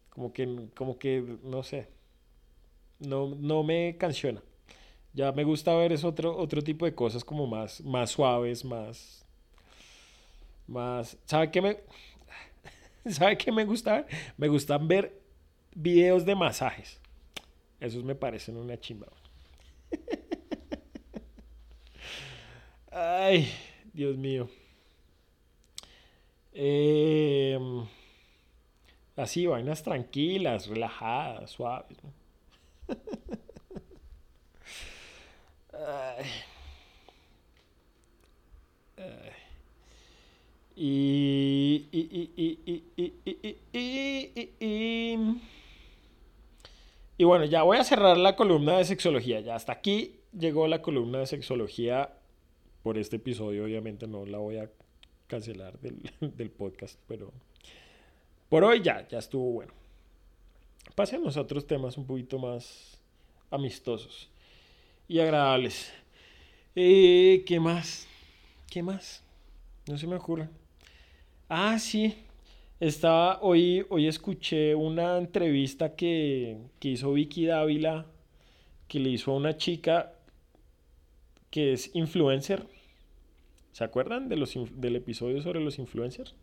como 0.09 0.33
que, 0.33 0.69
como 0.75 0.97
que, 0.97 1.23
no 1.43 1.63
sé, 1.63 1.89
no, 2.99 3.35
no 3.35 3.63
me 3.63 3.97
canciona. 3.97 4.41
Ya 5.13 5.31
me 5.33 5.43
gusta 5.43 5.75
ver 5.75 5.91
es 5.91 6.03
otro, 6.03 6.37
otro 6.37 6.61
tipo 6.61 6.85
de 6.85 6.95
cosas 6.95 7.23
como 7.25 7.47
más, 7.47 7.81
más 7.81 8.11
suaves, 8.11 8.63
más, 8.63 9.25
más, 10.67 11.17
¿sabe 11.25 11.51
qué 11.51 11.61
me, 11.61 11.79
¿sabe 13.11 13.37
qué 13.37 13.51
me 13.51 13.65
gusta? 13.65 14.05
Me 14.37 14.47
gustan 14.47 14.87
ver 14.87 15.21
videos 15.75 16.25
de 16.25 16.35
masajes. 16.35 16.99
Esos 17.79 18.03
me 18.03 18.15
parecen 18.15 18.57
una 18.57 18.79
chimba. 18.79 19.07
Ay, 22.91 23.47
Dios 23.93 24.17
mío. 24.17 24.49
Em, 26.53 27.85
así, 29.15 29.45
vainas 29.47 29.83
tranquilas, 29.83 30.67
relajadas, 30.67 31.51
suaves. 31.51 31.97
Y, 40.75 41.85
y, 47.17 47.23
bueno, 47.23 47.45
ya 47.45 47.63
voy 47.63 47.77
a 47.77 47.83
cerrar 47.83 48.17
la 48.17 48.35
columna 48.35 48.77
de 48.77 48.85
sexología. 48.85 49.39
Ya 49.41 49.55
hasta 49.55 49.73
aquí 49.73 50.21
llegó 50.37 50.67
la 50.67 50.81
columna 50.81 51.19
de 51.19 51.27
sexología 51.27 52.09
por 52.83 52.97
este 52.97 53.17
episodio. 53.17 53.65
Obviamente 53.65 54.07
no 54.07 54.25
la 54.25 54.37
voy 54.37 54.57
a 54.57 54.69
cancelar 55.27 55.79
del, 55.79 56.11
del 56.19 56.51
podcast, 56.51 56.99
pero 57.07 57.31
por 58.49 58.63
hoy 58.63 58.81
ya, 58.81 59.07
ya 59.07 59.19
estuvo 59.19 59.51
bueno. 59.51 59.73
Pasemos 60.95 61.37
a 61.37 61.41
otros 61.41 61.65
temas 61.65 61.97
un 61.97 62.05
poquito 62.05 62.37
más 62.37 62.99
amistosos 63.49 64.29
y 65.07 65.19
agradables. 65.19 65.91
Eh, 66.75 67.43
¿Qué 67.45 67.59
más? 67.59 68.07
¿Qué 68.69 68.81
más? 68.81 69.23
No 69.87 69.97
se 69.97 70.07
me 70.07 70.15
ocurre. 70.15 70.49
Ah, 71.49 71.77
sí. 71.79 72.15
Estaba, 72.79 73.39
hoy, 73.41 73.85
hoy 73.89 74.07
escuché 74.07 74.73
una 74.73 75.17
entrevista 75.17 75.95
que, 75.95 76.57
que 76.79 76.89
hizo 76.89 77.13
Vicky 77.13 77.45
Dávila, 77.45 78.05
que 78.87 78.99
le 78.99 79.09
hizo 79.09 79.31
a 79.31 79.35
una 79.35 79.55
chica 79.57 80.13
que 81.49 81.73
es 81.73 81.91
influencer. 81.93 82.65
¿Se 83.71 83.83
acuerdan 83.83 84.29
de 84.29 84.35
los, 84.35 84.53
del 84.75 84.95
episodio 84.95 85.41
sobre 85.41 85.61
los 85.61 85.79
influencers? 85.79 86.35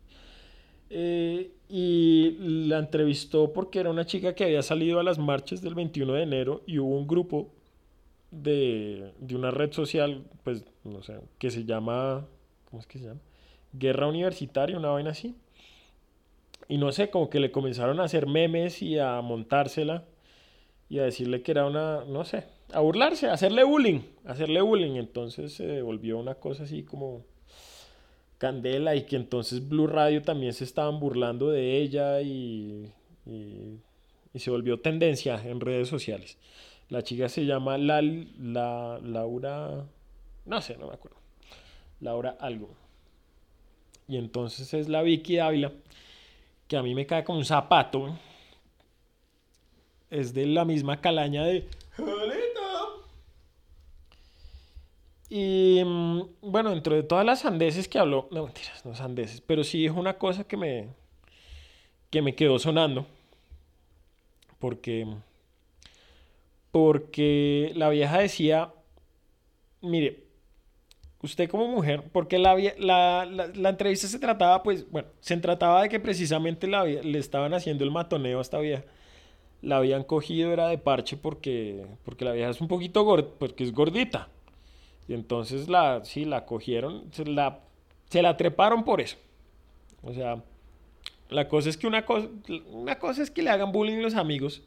Eh, 0.89 1.51
y 1.69 2.35
la 2.67 2.79
entrevistó 2.79 3.53
porque 3.53 3.79
era 3.79 3.91
una 3.91 4.05
chica 4.05 4.33
que 4.33 4.45
había 4.45 4.63
salido 4.63 4.99
a 4.99 5.03
las 5.03 5.19
marchas 5.19 5.61
del 5.61 5.75
21 5.75 6.13
de 6.13 6.23
enero 6.23 6.63
y 6.65 6.79
hubo 6.79 6.97
un 6.97 7.07
grupo 7.07 7.51
de, 8.31 9.13
de 9.19 9.35
una 9.35 9.51
red 9.51 9.71
social, 9.71 10.23
pues, 10.43 10.65
no 10.83 11.03
sé, 11.03 11.19
que 11.37 11.51
se 11.51 11.65
llama, 11.65 12.25
¿cómo 12.69 12.79
es 12.79 12.87
que 12.87 12.99
se 12.99 13.05
llama? 13.05 13.21
Guerra 13.73 14.07
Universitaria, 14.07 14.77
una 14.77 14.89
vaina 14.89 15.11
así. 15.11 15.35
Y 16.67 16.77
no 16.77 16.91
sé, 16.91 17.09
como 17.09 17.29
que 17.29 17.39
le 17.39 17.51
comenzaron 17.51 17.99
a 17.99 18.03
hacer 18.03 18.27
memes 18.27 18.81
y 18.81 18.97
a 18.99 19.21
montársela 19.21 20.05
y 20.87 20.99
a 20.99 21.03
decirle 21.03 21.41
que 21.41 21.51
era 21.51 21.65
una, 21.65 22.03
no 22.05 22.25
sé, 22.25 22.45
a 22.73 22.79
burlarse, 22.79 23.27
a 23.27 23.33
hacerle 23.33 23.63
bullying, 23.63 24.01
hacerle 24.25 24.61
bullying. 24.61 24.95
Entonces 24.95 25.53
se 25.53 25.81
volvió 25.81 26.17
una 26.17 26.35
cosa 26.35 26.63
así 26.63 26.83
como 26.83 27.25
candela 28.37 28.95
y 28.95 29.03
que 29.03 29.17
entonces 29.17 29.67
Blue 29.67 29.87
Radio 29.87 30.21
también 30.21 30.53
se 30.53 30.63
estaban 30.63 30.99
burlando 30.99 31.49
de 31.49 31.77
ella 31.77 32.21
y, 32.21 32.91
y, 33.25 33.79
se 34.35 34.49
volvió 34.49 34.79
tendencia 34.79 35.41
en 35.45 35.59
redes 35.59 35.89
sociales. 35.89 36.37
La 36.87 37.03
chica 37.03 37.29
se 37.29 37.45
llama 37.45 37.77
la, 37.77 38.01
la, 38.01 38.99
Laura, 39.03 39.85
no 40.45 40.61
sé, 40.61 40.77
no 40.77 40.87
me 40.87 40.93
acuerdo. 40.93 41.17
Laura 41.99 42.37
algo. 42.39 42.69
Y 44.07 44.17
entonces 44.17 44.73
es 44.73 44.87
la 44.87 45.01
Vicky 45.03 45.35
Dávila, 45.35 45.73
que 46.67 46.77
a 46.77 46.81
mí 46.81 46.95
me 46.95 47.05
cae 47.05 47.23
como 47.23 47.39
un 47.39 47.45
zapato. 47.45 48.17
Es 50.09 50.33
de 50.33 50.47
la 50.47 50.65
misma 50.65 51.01
calaña 51.01 51.43
de... 51.43 51.67
Y 55.29 55.83
mm, 55.85 56.21
bueno, 56.41 56.71
dentro 56.71 56.95
de 56.95 57.03
todas 57.03 57.25
las 57.25 57.41
sandeces 57.41 57.87
que 57.87 57.99
habló, 57.99 58.27
no 58.31 58.45
mentiras, 58.45 58.83
no 58.85 58.95
sandeces, 58.95 59.41
pero 59.41 59.63
sí 59.63 59.79
dijo 59.79 59.99
una 59.99 60.17
cosa 60.17 60.43
que 60.43 60.57
me, 60.57 60.89
que 62.09 62.21
me 62.21 62.35
quedó 62.35 62.59
sonando. 62.59 63.05
Porque, 64.57 65.07
porque 66.71 67.71
la 67.75 67.89
vieja 67.89 68.19
decía, 68.19 68.73
mire, 69.81 70.23
usted 71.21 71.49
como 71.49 71.67
mujer, 71.67 72.03
porque 72.11 72.39
la, 72.39 72.55
la, 72.77 73.25
la, 73.25 73.69
entrevista 73.69 74.07
se 74.07 74.19
trataba, 74.19 74.63
pues, 74.63 74.89
bueno, 74.89 75.07
se 75.19 75.37
trataba 75.37 75.83
de 75.83 75.89
que 75.89 75.99
precisamente 75.99 76.67
la, 76.67 76.83
le 76.85 77.19
estaban 77.19 77.53
haciendo 77.53 77.83
el 77.83 77.91
matoneo 77.91 78.39
a 78.39 78.41
esta 78.41 78.59
vieja. 78.59 78.83
La 79.61 79.77
habían 79.77 80.03
cogido, 80.03 80.53
era 80.53 80.67
de 80.69 80.77
parche 80.77 81.17
porque, 81.17 81.85
porque 82.05 82.25
la 82.25 82.31
vieja 82.31 82.49
es 82.49 82.61
un 82.61 82.67
poquito 82.67 83.05
porque 83.37 83.63
es 83.63 83.73
gordita. 83.73 84.29
Y 85.09 85.15
entonces 85.15 85.67
la, 85.67 86.05
sí, 86.05 86.23
la 86.23 86.45
cogieron, 86.45 87.11
se 87.11 87.25
la, 87.25 87.61
se 88.11 88.21
la 88.21 88.37
treparon 88.37 88.83
por 88.83 89.01
eso. 89.01 89.17
O 90.03 90.13
sea, 90.13 90.43
la 91.29 91.47
cosa 91.49 91.67
es 91.67 91.77
que 91.77 91.87
una 91.87 92.05
cosa, 92.05 92.27
una 92.71 92.99
cosa 92.99 93.23
es 93.23 93.31
que 93.31 93.41
le 93.41 93.49
hagan 93.49 93.71
bullying 93.71 94.03
los 94.03 94.13
amigos. 94.13 94.61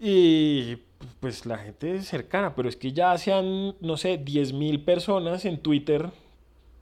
Y 0.00 0.78
pues 1.20 1.46
la 1.46 1.58
gente 1.58 1.94
es 1.94 2.08
cercana, 2.08 2.56
pero 2.56 2.68
es 2.68 2.74
que 2.74 2.92
ya 2.92 3.16
sean, 3.18 3.76
no 3.80 3.96
sé, 3.96 4.18
10.000 4.18 4.84
personas 4.84 5.44
en 5.44 5.58
Twitter 5.58 6.10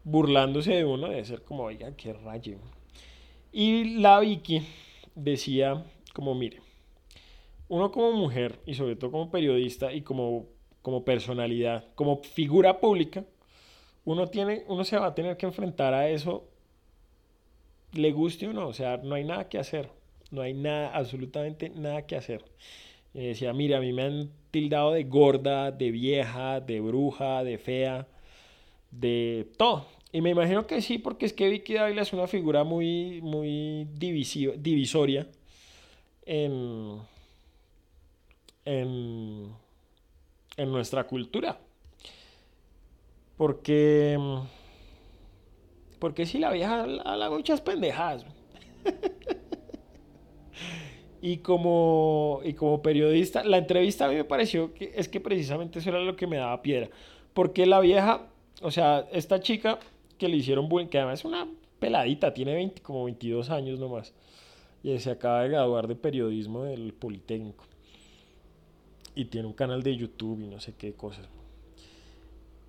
burlándose 0.03 0.73
de 0.73 0.87
uno, 0.87 1.07
debe 1.07 1.27
ser 1.27 1.43
como, 1.43 1.65
oiga, 1.65 1.95
qué 1.99 2.15
rayo. 2.15 2.57
Y 3.53 3.99
la 3.99 4.21
Vicky 4.21 4.63
decía, 5.15 5.85
como, 6.15 6.35
mire, 6.35 6.61
uno 7.69 7.93
como 7.93 8.13
mujer 8.13 8.59
y 8.65 8.73
sobre 8.73 8.97
todo 8.97 9.11
como 9.11 9.31
periodista 9.31 9.93
y 9.93 10.01
como, 10.01 10.47
como 10.83 11.05
personalidad, 11.05 11.85
como 11.95 12.23
figura 12.23 12.81
pública, 12.81 13.25
uno, 14.05 14.29
tiene, 14.29 14.65
uno 14.69 14.85
se 14.85 14.99
va 14.99 15.07
a 15.07 15.15
tener 15.15 15.37
que 15.37 15.47
enfrentar 15.47 15.95
a 15.95 16.09
eso, 16.09 16.49
le 17.93 18.13
guste 18.13 18.49
o 18.49 18.53
no, 18.53 18.69
o 18.69 18.73
sea, 18.73 18.97
no 18.99 19.15
hay 19.15 19.25
nada 19.25 19.49
que 19.49 19.59
hacer, 19.59 19.91
no 20.31 20.43
hay 20.43 20.55
nada, 20.55 20.95
absolutamente 20.95 21.71
nada 21.71 22.07
que 22.07 22.17
hacer. 22.17 22.45
Y 23.13 23.27
decía, 23.27 23.53
mira, 23.53 23.79
a 23.79 23.81
mí 23.81 23.93
me 23.93 24.03
han 24.03 24.31
tildado 24.51 24.93
de 24.93 25.05
gorda, 25.05 25.73
de 25.73 25.91
vieja, 25.91 26.61
de 26.61 26.81
bruja, 26.81 27.43
de 27.43 27.59
fea, 27.59 28.07
de 28.91 29.49
todo. 29.57 29.87
Y 30.13 30.21
me 30.21 30.31
imagino 30.31 30.67
que 30.67 30.81
sí, 30.81 30.99
porque 30.99 31.27
es 31.27 31.33
que 31.33 31.49
Vicky 31.49 31.75
Dávila 31.75 32.03
es 32.03 32.13
una 32.13 32.27
figura 32.27 32.65
muy, 32.65 33.21
muy 33.23 33.87
divisoria 33.95 35.27
en, 36.27 36.99
en, 38.65 39.53
en 40.61 40.71
nuestra 40.71 41.07
cultura. 41.07 41.59
Porque, 43.37 44.19
porque 45.99 46.27
sí, 46.27 46.39
la 46.39 46.53
vieja 46.53 46.83
habla 47.05 47.31
muchas 47.31 47.61
pendejadas. 47.61 48.27
Y 51.23 51.39
como, 51.39 52.41
y 52.45 52.55
como 52.55 52.81
periodista, 52.81 53.45
la 53.45 53.59
entrevista 53.59 54.07
a 54.07 54.09
mí 54.09 54.15
me 54.15 54.25
pareció 54.25 54.73
que 54.73 54.93
es 54.95 55.07
que 55.07 55.21
precisamente 55.21 55.79
eso 55.79 55.91
era 55.91 56.01
lo 56.01 56.17
que 56.17 56.27
me 56.27 56.39
daba 56.39 56.63
piedra. 56.63 56.89
Porque 57.35 57.67
la 57.67 57.81
vieja, 57.81 58.29
o 58.63 58.71
sea, 58.71 59.07
esta 59.13 59.41
chica 59.41 59.79
que 60.17 60.29
le 60.29 60.37
hicieron 60.39 60.69
bullying, 60.69 60.89
que 60.89 60.99
además 60.99 61.21
es 61.21 61.25
una 61.27 61.47
peladita, 61.79 62.33
tiene 62.33 62.55
20, 62.55 62.81
como 62.83 63.05
22 63.05 63.51
años 63.51 63.79
nomás, 63.79 64.15
y 64.83 64.99
se 64.99 65.11
acaba 65.11 65.43
de 65.43 65.51
graduar 65.51 65.89
de 65.89 65.95
periodismo 65.95 66.65
del 66.65 66.95
Politécnico. 66.95 67.65
Y 69.21 69.27
tiene 69.27 69.47
un 69.47 69.55
canal 69.55 69.83
de 69.83 69.97
YouTube 69.97 70.41
y 70.41 70.47
no 70.47 70.61
sé 70.61 70.75
qué 70.79 70.93
cosas. 70.95 71.29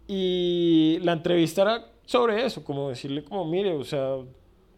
Y 0.08 1.00
la 1.04 1.14
entrevista 1.14 1.62
era 1.62 1.92
sobre 2.06 2.46
eso, 2.46 2.64
como 2.64 2.90
decirle 2.90 3.24
como, 3.24 3.46
mire, 3.46 3.74
o 3.74 3.84
sea, 3.84 4.18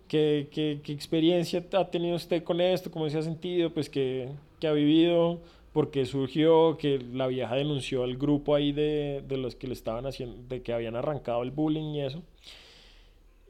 ¿Qué, 0.08 0.48
qué, 0.52 0.80
qué, 0.84 0.92
experiencia 0.92 1.64
ha 1.74 1.90
tenido 1.90 2.16
usted 2.16 2.44
con 2.44 2.62
esto? 2.62 2.92
¿Cómo 2.92 3.10
se 3.10 3.18
ha 3.18 3.24
sentido? 3.24 3.74
Pues 3.74 3.90
que, 3.90 4.30
ha 4.64 4.72
vivido, 4.72 5.42
porque 5.72 6.06
surgió 6.06 6.78
que 6.78 7.00
la 7.00 7.26
vieja 7.26 7.56
denunció 7.56 8.04
al 8.04 8.16
grupo 8.16 8.54
ahí 8.54 8.72
de, 8.72 9.24
de, 9.28 9.38
los 9.38 9.56
que 9.56 9.66
le 9.66 9.74
estaban 9.74 10.06
haciendo, 10.06 10.38
de 10.48 10.62
que 10.62 10.72
habían 10.72 10.96
arrancado 10.96 11.42
el 11.42 11.50
bullying 11.50 11.96
y 11.96 12.02
eso. 12.02 12.22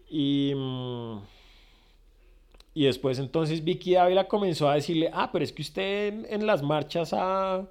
Y, 0.09 0.53
mm, 0.55 1.17
y 2.75 2.85
después 2.85 3.19
entonces 3.19 3.63
Vicky 3.63 3.95
Ávila 3.95 4.27
comenzó 4.27 4.69
a 4.69 4.75
decirle, 4.75 5.09
ah, 5.13 5.31
pero 5.33 5.43
es 5.43 5.51
que 5.51 5.63
usted 5.63 6.25
en, 6.29 6.47
las 6.47 6.63
marchas 6.63 7.11
ha, 7.13 7.67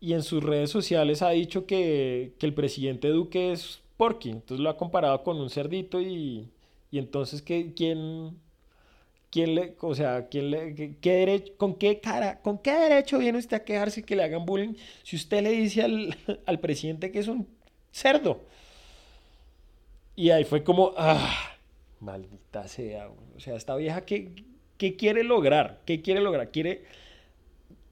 y 0.00 0.12
en 0.12 0.22
sus 0.22 0.42
redes 0.42 0.70
sociales 0.70 1.22
ha 1.22 1.30
dicho 1.30 1.66
que, 1.66 2.32
que 2.38 2.46
el 2.46 2.54
presidente 2.54 3.08
Duque 3.08 3.52
es 3.52 3.80
porky, 3.96 4.30
entonces 4.30 4.62
lo 4.62 4.70
ha 4.70 4.76
comparado 4.76 5.22
con 5.22 5.40
un 5.40 5.50
cerdito 5.50 6.00
y 6.00 6.48
y 6.90 6.98
entonces, 6.98 7.42
¿qué, 7.42 7.72
quién, 7.74 8.38
quién 9.30 9.54
le, 9.54 9.76
o 9.80 9.94
sea, 9.94 10.28
quién 10.28 10.50
le, 10.50 10.96
qué, 11.00 11.10
derecho, 11.12 11.52
con 11.56 11.74
qué 11.74 12.00
cara, 12.00 12.40
con 12.40 12.58
qué 12.58 12.72
derecho 12.72 13.18
viene 13.18 13.38
usted 13.38 13.58
a 13.58 13.64
quejarse 13.64 14.02
que 14.02 14.16
le 14.16 14.24
hagan 14.24 14.46
bullying 14.46 14.74
si 15.02 15.16
usted 15.16 15.42
le 15.42 15.50
dice 15.50 15.82
al, 15.82 16.16
al 16.46 16.60
presidente 16.60 17.12
que 17.12 17.18
es 17.18 17.28
un 17.28 17.46
cerdo? 17.92 18.42
Y 20.16 20.30
ahí 20.30 20.44
fue 20.44 20.64
como, 20.64 20.94
ah, 20.96 21.56
maldita 22.00 22.66
sea, 22.66 23.08
o 23.36 23.40
sea, 23.40 23.54
esta 23.56 23.76
vieja 23.76 24.04
que, 24.04 24.32
¿Qué 24.78 24.94
quiere 24.96 25.24
lograr? 25.24 25.80
¿Qué 25.84 26.02
quiere 26.02 26.20
lograr? 26.20 26.52
Quiere, 26.52 26.84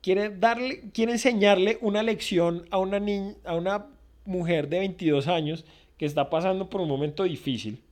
quiere, 0.07 0.31
darle, 0.31 0.89
quiere 0.93 1.11
enseñarle 1.11 1.79
una 1.81 2.01
lección 2.05 2.65
a 2.71 2.79
una, 2.79 3.01
niña, 3.01 3.35
a 3.45 3.57
una 3.57 3.87
mujer 4.25 4.69
de 4.69 4.79
22 4.79 5.27
años 5.27 5.65
que 5.99 6.07
está 6.07 6.31
pasando 6.31 6.71
por 6.71 6.81
un 6.81 6.89
momento 6.89 7.25
difícil. 7.25 7.83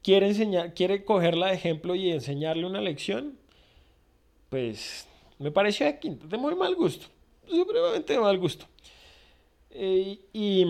Quiere, 0.00 0.28
enseñar, 0.28 0.74
quiere 0.74 1.04
cogerla 1.04 1.48
de 1.48 1.54
ejemplo 1.54 1.96
y 1.96 2.12
enseñarle 2.12 2.66
una 2.66 2.80
lección. 2.80 3.36
Pues 4.48 5.08
me 5.40 5.50
pareció 5.50 5.86
de, 5.86 5.98
de 6.00 6.36
muy 6.36 6.54
mal 6.54 6.76
gusto. 6.76 7.08
Supremamente 7.48 8.12
de 8.12 8.20
mal 8.20 8.38
gusto. 8.38 8.66
Eh, 9.70 10.20
y, 10.32 10.64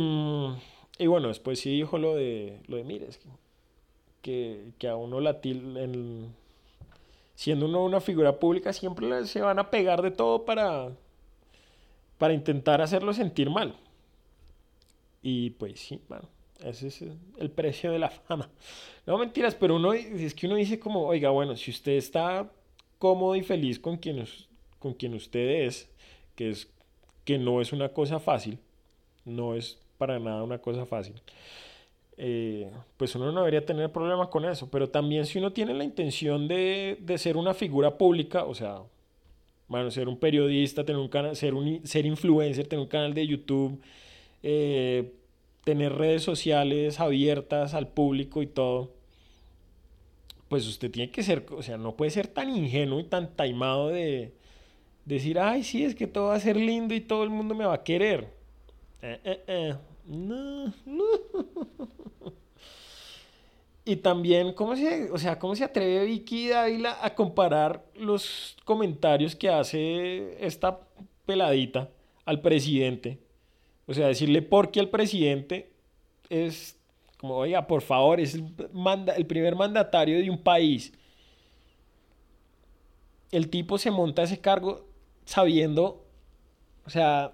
y, 0.98 1.06
bueno, 1.06 1.28
después 1.28 1.60
sí 1.60 1.72
dijo 1.72 1.98
lo 1.98 2.14
de, 2.14 2.58
lo 2.68 2.78
de 2.78 2.84
mire, 2.84 3.08
que, 4.22 4.70
que, 4.78 4.88
a 4.88 4.96
uno 4.96 5.20
la 5.20 5.42
siendo 7.34 7.66
uno 7.66 7.84
una 7.84 8.00
figura 8.00 8.38
pública 8.38 8.72
siempre 8.72 9.24
se 9.26 9.40
van 9.40 9.58
a 9.58 9.70
pegar 9.70 10.02
de 10.02 10.10
todo 10.10 10.44
para, 10.44 10.90
para 12.18 12.34
intentar 12.34 12.80
hacerlo 12.80 13.12
sentir 13.12 13.50
mal. 13.50 13.74
Y 15.22 15.50
pues 15.50 15.80
sí, 15.80 16.00
bueno, 16.08 16.28
ese 16.64 16.88
es 16.88 17.04
el 17.38 17.50
precio 17.50 17.92
de 17.92 17.98
la 17.98 18.10
fama. 18.10 18.50
No 19.06 19.18
mentiras, 19.18 19.54
pero 19.54 19.76
uno 19.76 19.92
es 19.92 20.34
que 20.34 20.46
uno 20.46 20.56
dice 20.56 20.78
como, 20.78 21.06
oiga, 21.06 21.30
bueno, 21.30 21.56
si 21.56 21.70
usted 21.70 21.92
está 21.92 22.50
cómodo 22.98 23.34
y 23.36 23.42
feliz 23.42 23.78
con 23.78 23.96
quien, 23.96 24.24
con 24.78 24.94
quien 24.94 25.14
usted 25.14 25.72
que 26.34 26.50
es 26.50 26.68
que 27.24 27.38
no 27.38 27.60
es 27.60 27.72
una 27.72 27.88
cosa 27.90 28.18
fácil, 28.18 28.58
no 29.24 29.54
es 29.54 29.78
para 29.98 30.18
nada 30.18 30.42
una 30.42 30.58
cosa 30.58 30.86
fácil. 30.86 31.14
Eh, 32.16 32.70
pues 32.96 33.14
uno 33.14 33.32
no 33.32 33.40
debería 33.40 33.64
tener 33.64 33.90
problema 33.90 34.28
con 34.28 34.44
eso, 34.44 34.70
pero 34.70 34.88
también 34.88 35.26
si 35.26 35.38
uno 35.38 35.52
tiene 35.52 35.74
la 35.74 35.84
intención 35.84 36.46
de, 36.46 36.98
de 37.00 37.18
ser 37.18 37.36
una 37.36 37.54
figura 37.54 37.96
pública, 37.96 38.44
o 38.44 38.54
sea, 38.54 38.82
bueno, 39.68 39.90
ser 39.90 40.08
un 40.08 40.18
periodista, 40.18 40.84
tener 40.84 41.00
un 41.00 41.08
canal, 41.08 41.34
ser, 41.34 41.54
un, 41.54 41.80
ser 41.86 42.06
influencer, 42.06 42.66
tener 42.66 42.82
un 42.82 42.88
canal 42.88 43.14
de 43.14 43.26
YouTube, 43.26 43.80
eh, 44.42 45.12
tener 45.64 45.94
redes 45.94 46.22
sociales 46.22 47.00
abiertas 47.00 47.74
al 47.74 47.88
público 47.88 48.42
y 48.42 48.46
todo, 48.46 48.92
pues 50.48 50.66
usted 50.68 50.90
tiene 50.90 51.10
que 51.10 51.22
ser, 51.22 51.46
o 51.50 51.62
sea, 51.62 51.78
no 51.78 51.96
puede 51.96 52.10
ser 52.10 52.28
tan 52.28 52.50
ingenuo 52.50 53.00
y 53.00 53.04
tan 53.04 53.34
taimado 53.34 53.88
de 53.88 54.34
decir, 55.04 55.38
ay, 55.38 55.64
sí, 55.64 55.84
es 55.84 55.94
que 55.94 56.06
todo 56.06 56.26
va 56.26 56.34
a 56.34 56.40
ser 56.40 56.56
lindo 56.56 56.94
y 56.94 57.00
todo 57.00 57.24
el 57.24 57.30
mundo 57.30 57.54
me 57.54 57.64
va 57.64 57.74
a 57.74 57.84
querer. 57.84 58.28
Eh, 59.00 59.20
eh, 59.24 59.44
eh. 59.46 59.74
No, 60.06 60.66
no. 60.86 61.04
Y 63.84 63.96
también, 63.96 64.52
¿cómo 64.52 64.76
se, 64.76 65.10
o 65.10 65.18
sea, 65.18 65.38
¿cómo 65.38 65.56
se 65.56 65.64
atreve 65.64 66.04
Vicky 66.04 66.48
Dávila 66.48 66.98
a 67.02 67.14
comparar 67.14 67.84
los 67.96 68.56
comentarios 68.64 69.34
que 69.34 69.48
hace 69.48 70.36
esta 70.44 70.78
peladita 71.26 71.90
al 72.24 72.40
presidente? 72.40 73.18
O 73.86 73.94
sea, 73.94 74.06
decirle 74.06 74.40
porque 74.40 74.78
al 74.78 74.88
presidente 74.88 75.72
es 76.28 76.78
como, 77.18 77.36
oiga, 77.36 77.66
por 77.66 77.82
favor, 77.82 78.20
es 78.20 78.34
el, 78.34 78.54
manda, 78.72 79.14
el 79.14 79.26
primer 79.26 79.56
mandatario 79.56 80.18
de 80.18 80.30
un 80.30 80.38
país. 80.38 80.92
El 83.32 83.48
tipo 83.48 83.78
se 83.78 83.90
monta 83.90 84.22
ese 84.22 84.40
cargo 84.40 84.86
sabiendo, 85.24 86.04
o 86.84 86.90
sea, 86.90 87.32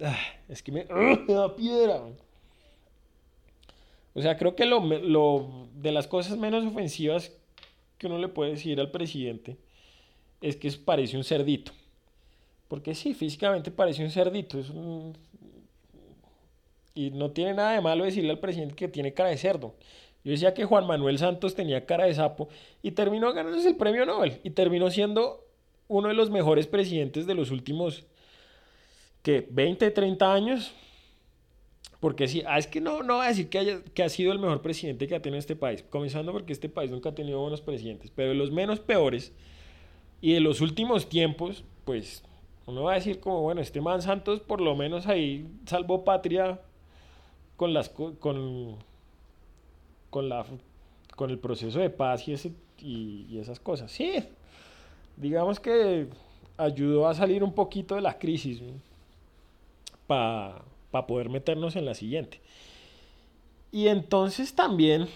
ah, 0.00 0.18
es 0.48 0.62
que 0.62 0.72
me, 0.72 0.84
da 1.28 1.54
piedra. 1.54 2.02
O 4.16 4.22
sea, 4.22 4.38
creo 4.38 4.56
que 4.56 4.64
lo, 4.64 4.80
de 5.74 5.92
las 5.92 6.06
cosas 6.06 6.38
menos 6.38 6.64
ofensivas 6.64 7.36
que 7.98 8.06
uno 8.06 8.16
le 8.16 8.28
puede 8.28 8.52
decir 8.52 8.80
al 8.80 8.90
presidente 8.90 9.58
es 10.40 10.56
que 10.56 10.72
parece 10.72 11.18
un 11.18 11.22
cerdito. 11.22 11.72
Porque 12.66 12.94
sí, 12.94 13.12
físicamente 13.12 13.70
parece 13.70 14.02
un 14.02 14.10
cerdito. 14.10 14.58
Es 14.58 14.70
un, 14.70 15.14
y 16.94 17.10
no 17.10 17.30
tiene 17.30 17.52
nada 17.52 17.72
de 17.72 17.82
malo 17.82 18.04
decirle 18.04 18.30
al 18.30 18.38
presidente 18.38 18.74
que 18.74 18.88
tiene 18.88 19.12
cara 19.12 19.28
de 19.28 19.36
cerdo. 19.36 19.74
Yo 20.24 20.32
decía 20.32 20.54
que 20.54 20.64
Juan 20.64 20.86
Manuel 20.86 21.18
Santos 21.18 21.54
tenía 21.54 21.84
cara 21.84 22.06
de 22.06 22.14
sapo 22.14 22.48
y 22.82 22.92
terminó 22.92 23.34
ganándose 23.34 23.68
el 23.68 23.76
premio 23.76 24.06
Nobel 24.06 24.40
y 24.42 24.50
terminó 24.50 24.90
siendo 24.90 25.44
uno 25.88 26.08
de 26.08 26.14
los 26.14 26.30
mejores 26.30 26.66
presidentes 26.66 27.26
de 27.26 27.34
los 27.34 27.50
últimos, 27.50 28.04
¿qué? 29.22 29.46
20, 29.50 29.90
30 29.90 30.32
años. 30.32 30.72
Porque 32.00 32.28
sí, 32.28 32.42
ah, 32.46 32.58
es 32.58 32.66
que 32.66 32.80
no, 32.80 33.02
no 33.02 33.16
voy 33.16 33.26
a 33.26 33.28
decir 33.28 33.48
que, 33.48 33.58
haya, 33.58 33.80
que 33.94 34.02
ha 34.02 34.08
sido 34.08 34.32
el 34.32 34.38
mejor 34.38 34.60
presidente 34.62 35.06
que 35.06 35.14
ha 35.14 35.22
tenido 35.22 35.38
este 35.38 35.56
país, 35.56 35.84
comenzando 35.88 36.32
porque 36.32 36.52
este 36.52 36.68
país 36.68 36.90
nunca 36.90 37.08
ha 37.10 37.14
tenido 37.14 37.40
buenos 37.40 37.60
presidentes, 37.62 38.10
pero 38.14 38.30
de 38.30 38.34
los 38.34 38.50
menos 38.50 38.80
peores 38.80 39.32
y 40.20 40.34
de 40.34 40.40
los 40.40 40.60
últimos 40.60 41.08
tiempos, 41.08 41.64
pues 41.84 42.22
uno 42.66 42.82
va 42.82 42.92
a 42.92 42.94
decir 42.96 43.20
como, 43.20 43.42
bueno, 43.42 43.60
este 43.60 43.80
man 43.80 44.02
Santos 44.02 44.40
por 44.40 44.60
lo 44.60 44.74
menos 44.74 45.06
ahí 45.06 45.46
salvó 45.66 46.04
patria 46.04 46.60
con 47.56 47.72
las 47.72 47.88
con 47.88 48.76
con 50.10 50.28
la 50.28 50.44
con 51.16 51.30
el 51.30 51.38
proceso 51.38 51.78
de 51.78 51.90
paz 51.90 52.28
y, 52.28 52.34
ese, 52.34 52.52
y, 52.78 53.38
esas 53.38 53.58
cosas. 53.58 53.90
Sí, 53.90 54.22
digamos 55.16 55.58
que 55.58 56.08
ayudó 56.58 57.08
a 57.08 57.14
salir 57.14 57.42
un 57.42 57.52
poquito 57.52 57.94
de 57.94 58.02
la 58.02 58.18
crisis 58.18 58.62
para 60.06 60.62
poder 61.04 61.28
meternos 61.28 61.74
en 61.74 61.84
la 61.84 61.94
siguiente. 61.94 62.40
Y 63.72 63.88
entonces 63.88 64.54
también, 64.54 65.08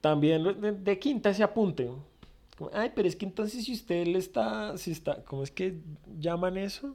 también 0.00 0.84
de, 0.84 0.98
quinta 0.98 1.30
ese 1.30 1.42
apunte. 1.42 1.90
Ay, 2.72 2.92
pero 2.94 3.08
es 3.08 3.16
que 3.16 3.24
entonces 3.24 3.64
si 3.64 3.72
usted 3.72 4.06
le 4.06 4.18
está, 4.18 4.76
si 4.78 4.92
está, 4.92 5.24
¿cómo 5.24 5.42
es 5.42 5.50
que 5.50 5.80
llaman 6.18 6.56
eso? 6.56 6.94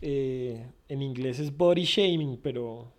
Eh, 0.00 0.64
en 0.88 1.02
inglés 1.02 1.40
es 1.40 1.56
body 1.56 1.84
shaming, 1.84 2.36
pero, 2.36 2.92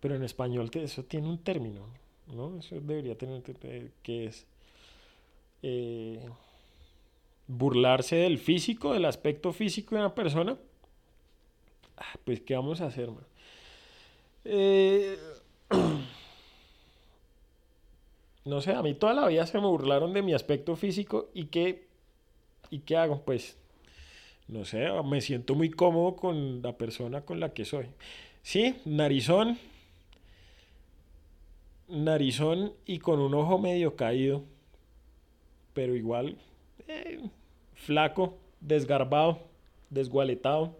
pero 0.00 0.16
en 0.16 0.24
español 0.24 0.70
eso 0.74 1.04
tiene 1.04 1.28
un 1.28 1.38
término, 1.38 1.86
¿no? 2.34 2.58
Eso 2.58 2.74
debería 2.80 3.16
tener, 3.16 3.42
que 4.02 4.24
es 4.24 4.46
eh, 5.62 6.28
burlarse 7.46 8.16
del 8.16 8.38
físico, 8.38 8.94
del 8.94 9.04
aspecto 9.04 9.52
físico 9.52 9.94
de 9.94 10.00
una 10.00 10.14
persona. 10.14 10.58
Ah, 12.00 12.18
pues, 12.24 12.40
¿qué 12.40 12.54
vamos 12.56 12.80
a 12.80 12.86
hacer, 12.86 13.10
eh, 14.44 15.18
no 18.44 18.60
sé, 18.60 18.72
a 18.72 18.82
mí 18.82 18.94
toda 18.94 19.14
la 19.14 19.26
vida 19.28 19.46
se 19.46 19.58
me 19.58 19.66
burlaron 19.66 20.12
de 20.12 20.22
mi 20.22 20.34
aspecto 20.34 20.76
físico 20.76 21.30
y 21.34 21.46
qué, 21.46 21.88
y 22.70 22.80
qué 22.80 22.96
hago, 22.96 23.22
pues 23.24 23.58
no 24.48 24.64
sé, 24.64 24.88
me 25.04 25.20
siento 25.20 25.54
muy 25.54 25.70
cómodo 25.70 26.16
con 26.16 26.62
la 26.62 26.76
persona 26.78 27.22
con 27.22 27.40
la 27.40 27.52
que 27.54 27.64
soy. 27.64 27.86
Sí, 28.42 28.76
narizón, 28.84 29.58
narizón 31.88 32.72
y 32.86 32.98
con 33.00 33.20
un 33.20 33.34
ojo 33.34 33.58
medio 33.58 33.94
caído, 33.96 34.44
pero 35.72 35.94
igual 35.94 36.36
eh, 36.88 37.20
flaco, 37.74 38.38
desgarbado, 38.60 39.40
desgualetado. 39.90 40.76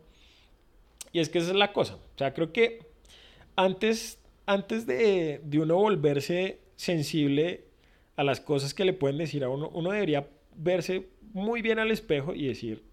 Y 1.12 1.20
es 1.20 1.29
que 1.29 1.38
esa 1.38 1.51
es 1.51 1.57
la 1.57 1.73
cosa. 1.73 1.94
O 1.94 2.18
sea, 2.18 2.33
creo 2.35 2.53
que 2.53 2.87
antes, 3.57 4.18
antes 4.46 4.87
de, 4.87 5.40
de 5.42 5.59
uno 5.59 5.77
volverse 5.77 6.61
sensible 6.77 7.64
a 8.16 8.25
las 8.25 8.40
cosas 8.40 8.75
que 8.75 8.85
le 8.85 8.92
pueden 8.92 9.18
decir 9.18 9.44
a 9.44 9.49
uno, 9.49 9.70
uno 9.75 9.90
debería 9.90 10.29
verse 10.55 11.09
muy 11.33 11.62
bien 11.62 11.79
al 11.79 11.90
espejo 11.90 12.35
y 12.35 12.46
decir, 12.46 12.85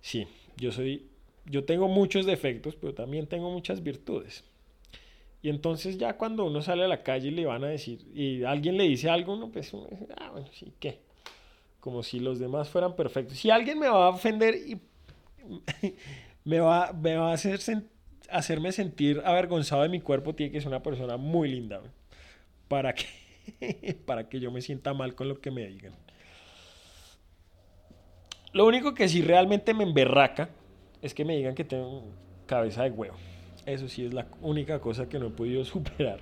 sí, 0.00 0.26
yo 0.56 0.72
soy, 0.72 1.08
yo 1.46 1.64
tengo 1.64 1.88
muchos 1.88 2.26
defectos, 2.26 2.76
pero 2.76 2.94
también 2.94 3.26
tengo 3.26 3.50
muchas 3.50 3.82
virtudes. 3.82 4.44
Y 5.42 5.48
entonces 5.48 5.98
ya 5.98 6.16
cuando 6.16 6.44
uno 6.44 6.62
sale 6.62 6.84
a 6.84 6.88
la 6.88 7.02
calle 7.02 7.28
y 7.28 7.32
le 7.32 7.46
van 7.46 7.64
a 7.64 7.68
decir, 7.68 8.06
y 8.14 8.44
alguien 8.44 8.76
le 8.76 8.84
dice 8.84 9.10
algo, 9.10 9.34
uno 9.34 9.50
pues, 9.50 9.72
uno 9.72 9.88
dice, 9.90 10.06
ah, 10.16 10.30
bueno, 10.30 10.46
sí, 10.52 10.72
¿qué? 10.78 11.00
Como 11.80 12.04
si 12.04 12.20
los 12.20 12.38
demás 12.38 12.68
fueran 12.68 12.94
perfectos. 12.94 13.38
Si 13.38 13.50
alguien 13.50 13.78
me 13.78 13.88
va 13.88 14.06
a 14.06 14.10
ofender 14.10 14.54
y 14.54 14.80
me 16.44 16.60
va, 16.60 16.92
me 16.92 17.16
va 17.16 17.30
a 17.30 17.34
hacer 17.34 17.60
hacerme 18.30 18.72
sentir 18.72 19.22
avergonzado 19.24 19.82
de 19.82 19.88
mi 19.88 20.00
cuerpo, 20.00 20.34
tiene 20.34 20.52
que 20.52 20.60
ser 20.60 20.68
una 20.68 20.82
persona 20.82 21.16
muy 21.16 21.48
linda, 21.48 21.80
para 22.68 22.94
que, 22.94 23.06
para 24.06 24.28
que 24.28 24.40
yo 24.40 24.50
me 24.50 24.60
sienta 24.62 24.94
mal 24.94 25.14
con 25.14 25.28
lo 25.28 25.40
que 25.40 25.50
me 25.50 25.66
digan. 25.66 25.94
Lo 28.52 28.66
único 28.66 28.94
que 28.94 29.08
sí 29.08 29.22
realmente 29.22 29.72
me 29.74 29.84
emberraca 29.84 30.50
es 31.00 31.14
que 31.14 31.24
me 31.24 31.36
digan 31.36 31.54
que 31.54 31.64
tengo 31.64 32.04
cabeza 32.46 32.82
de 32.82 32.90
huevo. 32.90 33.16
Eso 33.64 33.88
sí 33.88 34.04
es 34.04 34.12
la 34.12 34.26
única 34.40 34.80
cosa 34.80 35.08
que 35.08 35.18
no 35.18 35.28
he 35.28 35.30
podido 35.30 35.64
superar. 35.66 36.20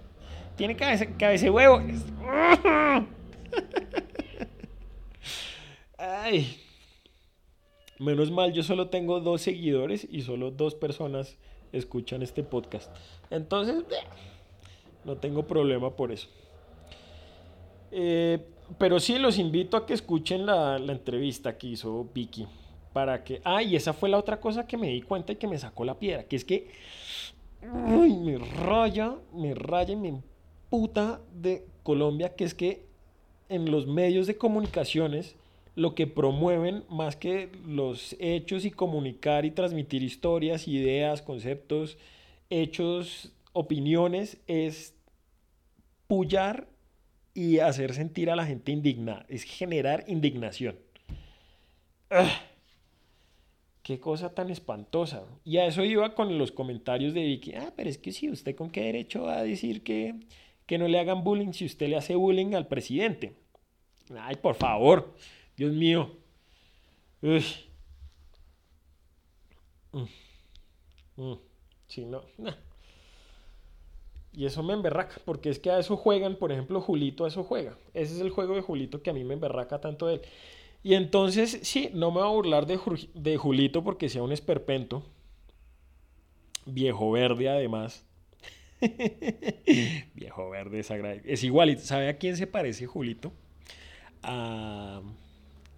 Tiene 0.56 0.76
cabeza, 0.76 1.06
cabeza 1.18 1.44
de 1.44 1.50
huevo. 1.50 1.80
Ay. 5.98 6.69
Menos 8.00 8.30
mal, 8.30 8.54
yo 8.54 8.62
solo 8.62 8.88
tengo 8.88 9.20
dos 9.20 9.42
seguidores 9.42 10.08
y 10.10 10.22
solo 10.22 10.50
dos 10.50 10.74
personas 10.74 11.36
escuchan 11.70 12.22
este 12.22 12.42
podcast. 12.42 12.90
Entonces, 13.28 13.84
no 15.04 15.18
tengo 15.18 15.46
problema 15.46 15.94
por 15.94 16.10
eso. 16.10 16.26
Eh, 17.90 18.38
pero 18.78 19.00
sí, 19.00 19.18
los 19.18 19.38
invito 19.38 19.76
a 19.76 19.84
que 19.84 19.92
escuchen 19.92 20.46
la, 20.46 20.76
entrevista 20.76 21.58
que 21.58 21.66
hizo 21.66 22.08
Vicky. 22.14 22.46
Para 22.94 23.22
que. 23.22 23.42
Ah, 23.44 23.62
y 23.62 23.76
esa 23.76 23.92
fue 23.92 24.08
la 24.08 24.16
otra 24.16 24.40
cosa 24.40 24.66
que 24.66 24.78
me 24.78 24.88
di 24.88 25.02
cuenta 25.02 25.34
y 25.34 25.36
que 25.36 25.46
me 25.46 25.58
sacó 25.58 25.84
la 25.84 25.98
piedra. 25.98 26.24
Que 26.24 26.36
es 26.36 26.44
que. 26.46 26.70
Me 27.60 28.38
raya, 28.38 29.14
me 29.34 29.54
raya 29.54 29.92
y 29.92 29.96
me 29.96 30.22
puta 30.70 31.20
de 31.34 31.66
Colombia. 31.82 32.34
Que 32.34 32.44
es 32.44 32.54
que 32.54 32.86
en 33.50 33.70
los 33.70 33.86
medios 33.86 34.26
de 34.26 34.38
comunicaciones 34.38 35.36
lo 35.74 35.94
que 35.94 36.06
promueven 36.06 36.84
más 36.88 37.16
que 37.16 37.50
los 37.66 38.16
hechos 38.18 38.64
y 38.64 38.70
comunicar 38.70 39.44
y 39.44 39.50
transmitir 39.50 40.02
historias, 40.02 40.68
ideas, 40.68 41.22
conceptos, 41.22 41.96
hechos, 42.50 43.32
opiniones, 43.52 44.38
es 44.46 44.94
pullar 46.06 46.66
y 47.34 47.58
hacer 47.58 47.94
sentir 47.94 48.30
a 48.30 48.36
la 48.36 48.46
gente 48.46 48.72
indignada, 48.72 49.24
es 49.28 49.44
generar 49.44 50.04
indignación. 50.08 50.76
¡Ah! 52.10 52.42
Qué 53.82 53.98
cosa 53.98 54.34
tan 54.34 54.50
espantosa. 54.50 55.24
Y 55.44 55.56
a 55.56 55.66
eso 55.66 55.84
iba 55.84 56.14
con 56.14 56.36
los 56.38 56.52
comentarios 56.52 57.14
de 57.14 57.24
Vicky. 57.24 57.54
Ah, 57.54 57.72
pero 57.74 57.88
es 57.88 57.98
que 57.98 58.12
sí, 58.12 58.30
¿usted 58.30 58.54
con 58.54 58.70
qué 58.70 58.82
derecho 58.82 59.22
va 59.22 59.38
a 59.38 59.42
decir 59.42 59.82
que, 59.82 60.14
que 60.66 60.78
no 60.78 60.86
le 60.86 60.98
hagan 60.98 61.24
bullying 61.24 61.52
si 61.52 61.64
usted 61.64 61.88
le 61.88 61.96
hace 61.96 62.14
bullying 62.14 62.54
al 62.54 62.68
presidente? 62.68 63.34
Ay, 64.18 64.36
por 64.36 64.54
favor. 64.54 65.14
Dios 65.60 65.74
mío. 65.74 66.10
Uy. 67.20 67.44
Mm. 69.92 70.04
Mm. 71.16 71.38
Sí, 71.86 72.06
no. 72.06 72.22
Y 74.32 74.46
eso 74.46 74.62
me 74.62 74.72
emberraca, 74.72 75.20
porque 75.26 75.50
es 75.50 75.58
que 75.58 75.70
a 75.70 75.78
eso 75.78 75.98
juegan, 75.98 76.36
por 76.36 76.50
ejemplo, 76.50 76.80
Julito 76.80 77.26
a 77.26 77.28
eso 77.28 77.44
juega. 77.44 77.76
Ese 77.92 78.14
es 78.14 78.20
el 78.22 78.30
juego 78.30 78.54
de 78.54 78.62
Julito 78.62 79.02
que 79.02 79.10
a 79.10 79.12
mí 79.12 79.22
me 79.22 79.34
emberraca 79.34 79.82
tanto 79.82 80.06
de 80.06 80.14
él. 80.14 80.22
Y 80.82 80.94
entonces, 80.94 81.60
sí, 81.62 81.90
no 81.92 82.10
me 82.10 82.20
voy 82.20 82.28
a 82.28 82.32
burlar 82.32 82.64
de, 82.64 82.80
de 83.12 83.36
Julito 83.36 83.84
porque 83.84 84.08
sea 84.08 84.22
un 84.22 84.32
esperpento. 84.32 85.02
Viejo 86.64 87.10
verde, 87.10 87.50
además. 87.50 88.06
Viejo 90.14 90.48
verde, 90.48 90.80
es, 90.80 90.90
es 90.90 91.44
igualito. 91.44 91.82
¿Sabe 91.82 92.08
a 92.08 92.16
quién 92.16 92.38
se 92.38 92.46
parece 92.46 92.86
Julito? 92.86 93.30
A 94.22 95.02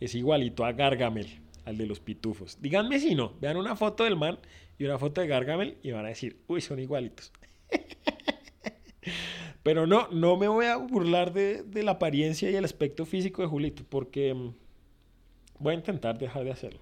es 0.04 0.14
igualito 0.14 0.64
a 0.64 0.72
Gargamel, 0.72 1.28
al 1.64 1.76
de 1.76 1.86
los 1.86 2.00
pitufos. 2.00 2.58
Díganme 2.60 2.98
si 2.98 3.14
no, 3.14 3.34
vean 3.40 3.56
una 3.56 3.76
foto 3.76 4.04
del 4.04 4.16
man 4.16 4.38
y 4.78 4.84
una 4.84 4.98
foto 4.98 5.20
de 5.20 5.26
Gargamel 5.26 5.76
y 5.82 5.90
van 5.92 6.04
a 6.04 6.08
decir, 6.08 6.38
uy, 6.48 6.60
son 6.60 6.80
igualitos. 6.80 7.32
Pero 9.62 9.86
no, 9.86 10.08
no 10.08 10.36
me 10.36 10.48
voy 10.48 10.66
a 10.66 10.76
burlar 10.76 11.32
de, 11.32 11.64
la 11.82 11.92
apariencia 11.92 12.50
y 12.50 12.56
el 12.56 12.64
aspecto 12.64 13.06
físico 13.06 13.42
de 13.42 13.48
Julito, 13.48 13.84
porque 13.88 14.34
mm, 14.34 14.54
voy 15.60 15.74
a 15.74 15.76
intentar 15.78 16.18
dejar 16.18 16.44
de 16.44 16.50
hacerlo. 16.50 16.80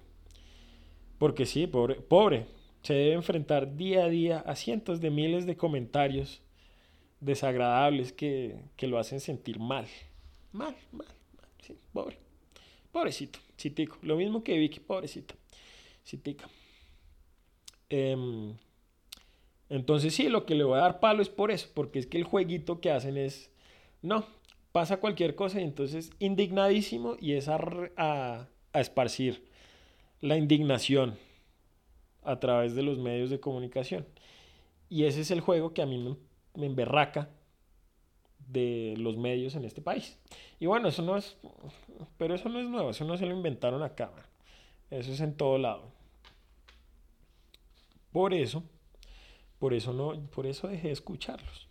Porque 1.19 1.45
sí, 1.45 1.67
pobre, 1.67 1.95
pobre, 1.95 2.47
se 2.81 2.95
debe 2.95 3.13
enfrentar 3.13 3.75
día 3.75 4.05
a 4.05 4.09
día 4.09 4.39
a 4.39 4.55
cientos 4.55 4.99
de 4.99 5.11
miles 5.11 5.45
de 5.45 5.55
comentarios 5.55 6.41
desagradables 7.19 8.11
que, 8.11 8.55
que 8.75 8.87
lo 8.87 8.97
hacen 8.97 9.19
sentir 9.19 9.59
mal. 9.59 9.85
Mal, 10.51 10.75
mal, 10.91 11.07
mal, 11.37 11.47
sí, 11.61 11.77
pobre. 11.93 12.17
Pobrecito, 12.91 13.39
Citico. 13.57 13.97
Lo 14.01 14.17
mismo 14.17 14.43
que 14.43 14.57
Vicky, 14.57 14.79
pobrecito. 14.79 15.35
Citica. 16.05 16.49
Em, 17.89 18.55
entonces 19.69 20.13
sí, 20.13 20.29
lo 20.29 20.45
que 20.45 20.55
le 20.55 20.63
voy 20.63 20.77
a 20.77 20.81
dar 20.81 20.99
palo 20.99 21.21
es 21.21 21.29
por 21.29 21.51
eso, 21.51 21.69
porque 21.73 21.99
es 21.99 22.07
que 22.07 22.17
el 22.17 22.23
jueguito 22.23 22.81
que 22.81 22.91
hacen 22.91 23.17
es, 23.17 23.51
no, 24.01 24.25
pasa 24.71 24.97
cualquier 24.97 25.35
cosa 25.35 25.59
y 25.61 25.63
entonces 25.63 26.11
indignadísimo 26.19 27.15
y 27.19 27.33
es 27.33 27.47
a, 27.47 27.57
a, 27.97 28.47
esparcir 28.73 29.43
la 30.21 30.37
indignación 30.37 31.17
a 32.23 32.39
través 32.39 32.75
de 32.75 32.83
los 32.83 32.97
medios 32.97 33.29
de 33.29 33.39
comunicación. 33.39 34.05
Y 34.89 35.05
ese 35.05 35.21
es 35.21 35.31
el 35.31 35.41
juego 35.41 35.73
que 35.73 35.81
a 35.81 35.85
mí 35.85 35.97
me, 35.97 36.15
me 36.55 36.65
emberraca 36.67 37.29
de 38.51 38.95
los 38.97 39.17
medios 39.17 39.55
en 39.55 39.65
este 39.65 39.81
país. 39.81 40.17
Y 40.59 40.65
bueno, 40.65 40.89
eso 40.89 41.01
no 41.01 41.17
es, 41.17 41.37
pero 42.17 42.35
eso 42.35 42.49
no 42.49 42.59
es 42.59 42.67
nuevo, 42.67 42.89
eso 42.89 43.05
no 43.05 43.17
se 43.17 43.25
lo 43.25 43.35
inventaron 43.35 43.81
acá. 43.83 44.11
Eso 44.89 45.11
es 45.11 45.21
en 45.21 45.35
todo 45.35 45.57
lado. 45.57 45.91
Por 48.11 48.33
eso, 48.33 48.63
por 49.57 49.73
eso 49.73 49.93
no, 49.93 50.19
por 50.29 50.45
eso 50.45 50.67
dejé 50.67 50.87
de 50.87 50.93
escucharlos. 50.93 51.67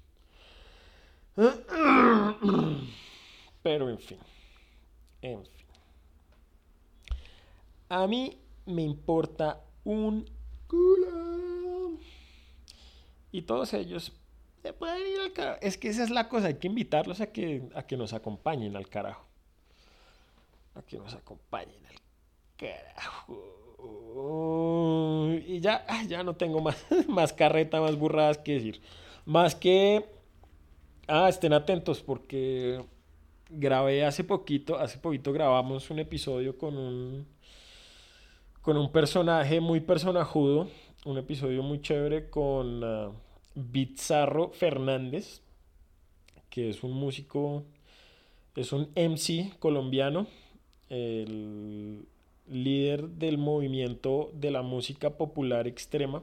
Pero 3.63 3.91
en 3.91 3.99
fin, 3.99 4.19
en 5.21 5.45
fin. 5.45 5.67
A 7.89 8.07
mí 8.07 8.39
me 8.67 8.83
importa 8.83 9.63
un 9.85 10.25
culo. 10.67 11.99
Y 13.33 13.43
todos 13.43 13.75
ellos 13.75 14.13
se 14.63 14.73
pueden 14.73 15.07
ir 15.07 15.21
al 15.21 15.33
carajo. 15.33 15.59
Es 15.63 15.79
que 15.79 15.89
esa 15.89 16.05
es 16.05 16.11
la 16.11 16.29
cosa, 16.29 16.49
hay 16.49 16.55
que 16.55 16.67
invitarlos 16.67 17.21
a 17.21 17.33
que, 17.33 17.69
a 17.75 17.83
que 17.83 17.97
nos 17.97 18.13
acompañen 18.13 18.77
al 18.77 18.89
carajo. 18.89 19.27
A 20.75 20.83
que 20.83 20.99
nos 20.99 21.15
acompañen 21.15 21.85
al 21.87 21.97
carajo. 22.57 23.61
Y 25.47 25.61
ya, 25.61 25.87
ya 26.07 26.23
no 26.23 26.35
tengo 26.37 26.61
más, 26.61 26.85
más 27.09 27.33
carreta, 27.33 27.81
más 27.81 27.97
burradas 27.97 28.39
que 28.39 28.55
decir. 28.55 28.81
Más 29.25 29.55
que... 29.55 30.05
Ah, 31.09 31.29
estén 31.29 31.53
atentos 31.53 32.03
porque 32.03 32.85
grabé 33.49 34.05
hace 34.05 34.23
poquito, 34.23 34.79
hace 34.79 34.99
poquito 34.99 35.33
grabamos 35.33 35.91
un 35.91 35.99
episodio 35.99 36.57
con 36.57 36.77
un 36.77 37.27
con 38.63 38.77
un 38.77 38.93
personaje 38.93 39.59
muy 39.61 39.81
personajudo, 39.81 40.69
un 41.05 41.19
episodio 41.19 41.65
muy 41.65 41.81
chévere 41.81 42.31
con 42.31 42.85
ah, 42.85 43.11
Bizarro 43.55 44.51
Fernández, 44.51 45.43
que 46.51 46.71
es 46.71 46.83
un 46.83 46.93
músico, 46.93 47.65
es 48.57 48.73
un 48.73 48.91
MC 48.95 49.59
colombiano, 49.59 50.27
el 50.89 52.07
líder 52.49 53.09
del 53.09 53.39
movimiento 53.39 54.31
de 54.35 54.51
la 54.51 54.63
música 54.63 55.11
popular 55.11 55.67
extrema, 55.67 56.23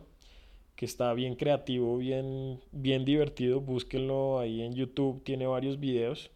que 0.75 0.85
está 0.85 1.13
bien 1.13 1.35
creativo, 1.35 1.97
bien, 1.97 2.59
bien 2.71 3.03
divertido. 3.05 3.61
Búsquenlo 3.61 4.39
ahí 4.39 4.61
en 4.61 4.75
YouTube, 4.75 5.23
tiene 5.23 5.47
varios 5.47 5.79
videos, 5.79 6.29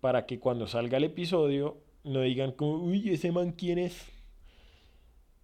para 0.00 0.26
que 0.26 0.38
cuando 0.38 0.66
salga 0.66 0.96
el 0.98 1.04
episodio 1.04 1.76
no 2.04 2.20
digan 2.22 2.52
como, 2.52 2.76
uy, 2.76 3.10
ese 3.10 3.32
man 3.32 3.52
quién 3.52 3.78
es. 3.78 4.06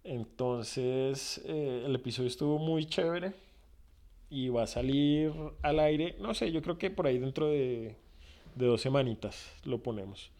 Entonces, 0.03 1.41
eh, 1.45 1.83
el 1.85 1.95
episodio 1.95 2.27
estuvo 2.27 2.59
muy 2.59 2.85
chévere 2.85 3.44
y 4.29 4.49
va 4.49 4.63
a 4.63 4.67
salir 4.67 5.31
al 5.61 5.79
aire, 5.79 6.15
no 6.19 6.33
sé, 6.33 6.51
yo 6.51 6.61
creo 6.61 6.77
que 6.77 6.89
por 6.89 7.07
ahí 7.07 7.17
dentro 7.19 7.47
de, 7.47 7.95
dos 8.55 8.81
semanitas 8.81 9.51
lo 9.63 9.79
ponemos. 9.79 10.31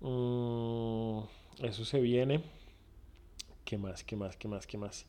Mm, 0.00 1.20
eso 1.64 1.84
se 1.84 2.00
viene. 2.00 2.40
¿Qué 3.64 3.78
más? 3.78 4.02
¿Qué 4.02 4.16
más? 4.16 4.36
¿Qué 4.36 4.48
más? 4.48 4.66
¿Qué 4.66 4.78
más? 4.78 5.06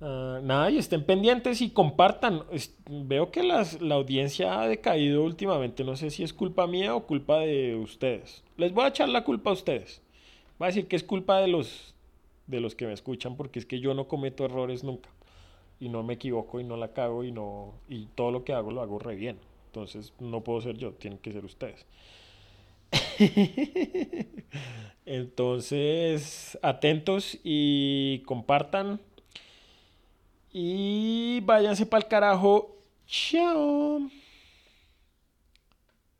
Ah, 0.00 0.40
nada, 0.42 0.70
y 0.70 0.78
estén 0.78 1.04
pendientes 1.04 1.60
y 1.60 1.70
compartan. 1.70 2.44
veo 2.88 3.30
que 3.30 3.42
las, 3.42 3.80
la 3.80 3.94
audiencia 3.94 4.60
ha 4.60 4.68
decaído 4.68 5.22
últimamente. 5.24 5.84
No 5.84 5.96
sé 5.96 6.10
si 6.10 6.22
es 6.22 6.32
culpa 6.32 6.66
mía 6.66 6.94
o 6.94 7.06
culpa 7.06 7.40
de 7.40 7.76
ustedes. 7.76 8.44
Les 8.56 8.72
voy 8.72 8.84
a 8.84 8.88
echar 8.88 9.08
la 9.08 9.24
culpa 9.24 9.50
a 9.50 9.54
ustedes. 9.54 10.02
Voy 10.58 10.66
a 10.66 10.68
decir 10.68 10.88
que 10.88 10.96
es 10.96 11.04
culpa 11.04 11.40
de 11.40 11.48
los, 11.48 11.94
de 12.46 12.60
los 12.60 12.74
que 12.74 12.86
me 12.86 12.92
escuchan 12.92 13.36
porque 13.36 13.58
es 13.58 13.66
que 13.66 13.80
yo 13.80 13.94
no 13.94 14.08
cometo 14.08 14.44
errores 14.44 14.84
nunca 14.84 15.10
y 15.80 15.88
no 15.88 16.02
me 16.02 16.14
equivoco 16.14 16.60
y 16.60 16.64
no 16.64 16.76
la 16.76 16.92
cago 16.92 17.24
y 17.24 17.32
no 17.32 17.74
y 17.88 18.06
todo 18.14 18.30
lo 18.30 18.44
que 18.44 18.52
hago 18.52 18.70
lo 18.70 18.82
hago 18.82 18.98
re 18.98 19.14
bien. 19.16 19.38
Entonces 19.66 20.12
no 20.20 20.42
puedo 20.42 20.60
ser 20.60 20.76
yo, 20.76 20.92
tienen 20.92 21.18
que 21.18 21.32
ser 21.32 21.44
ustedes. 21.44 21.86
Entonces, 25.06 26.58
atentos 26.62 27.38
y 27.44 28.20
compartan. 28.26 29.00
Y 30.52 31.40
váyanse 31.40 31.86
para 31.86 32.02
el 32.04 32.08
carajo. 32.08 32.74
Chao. 33.06 34.00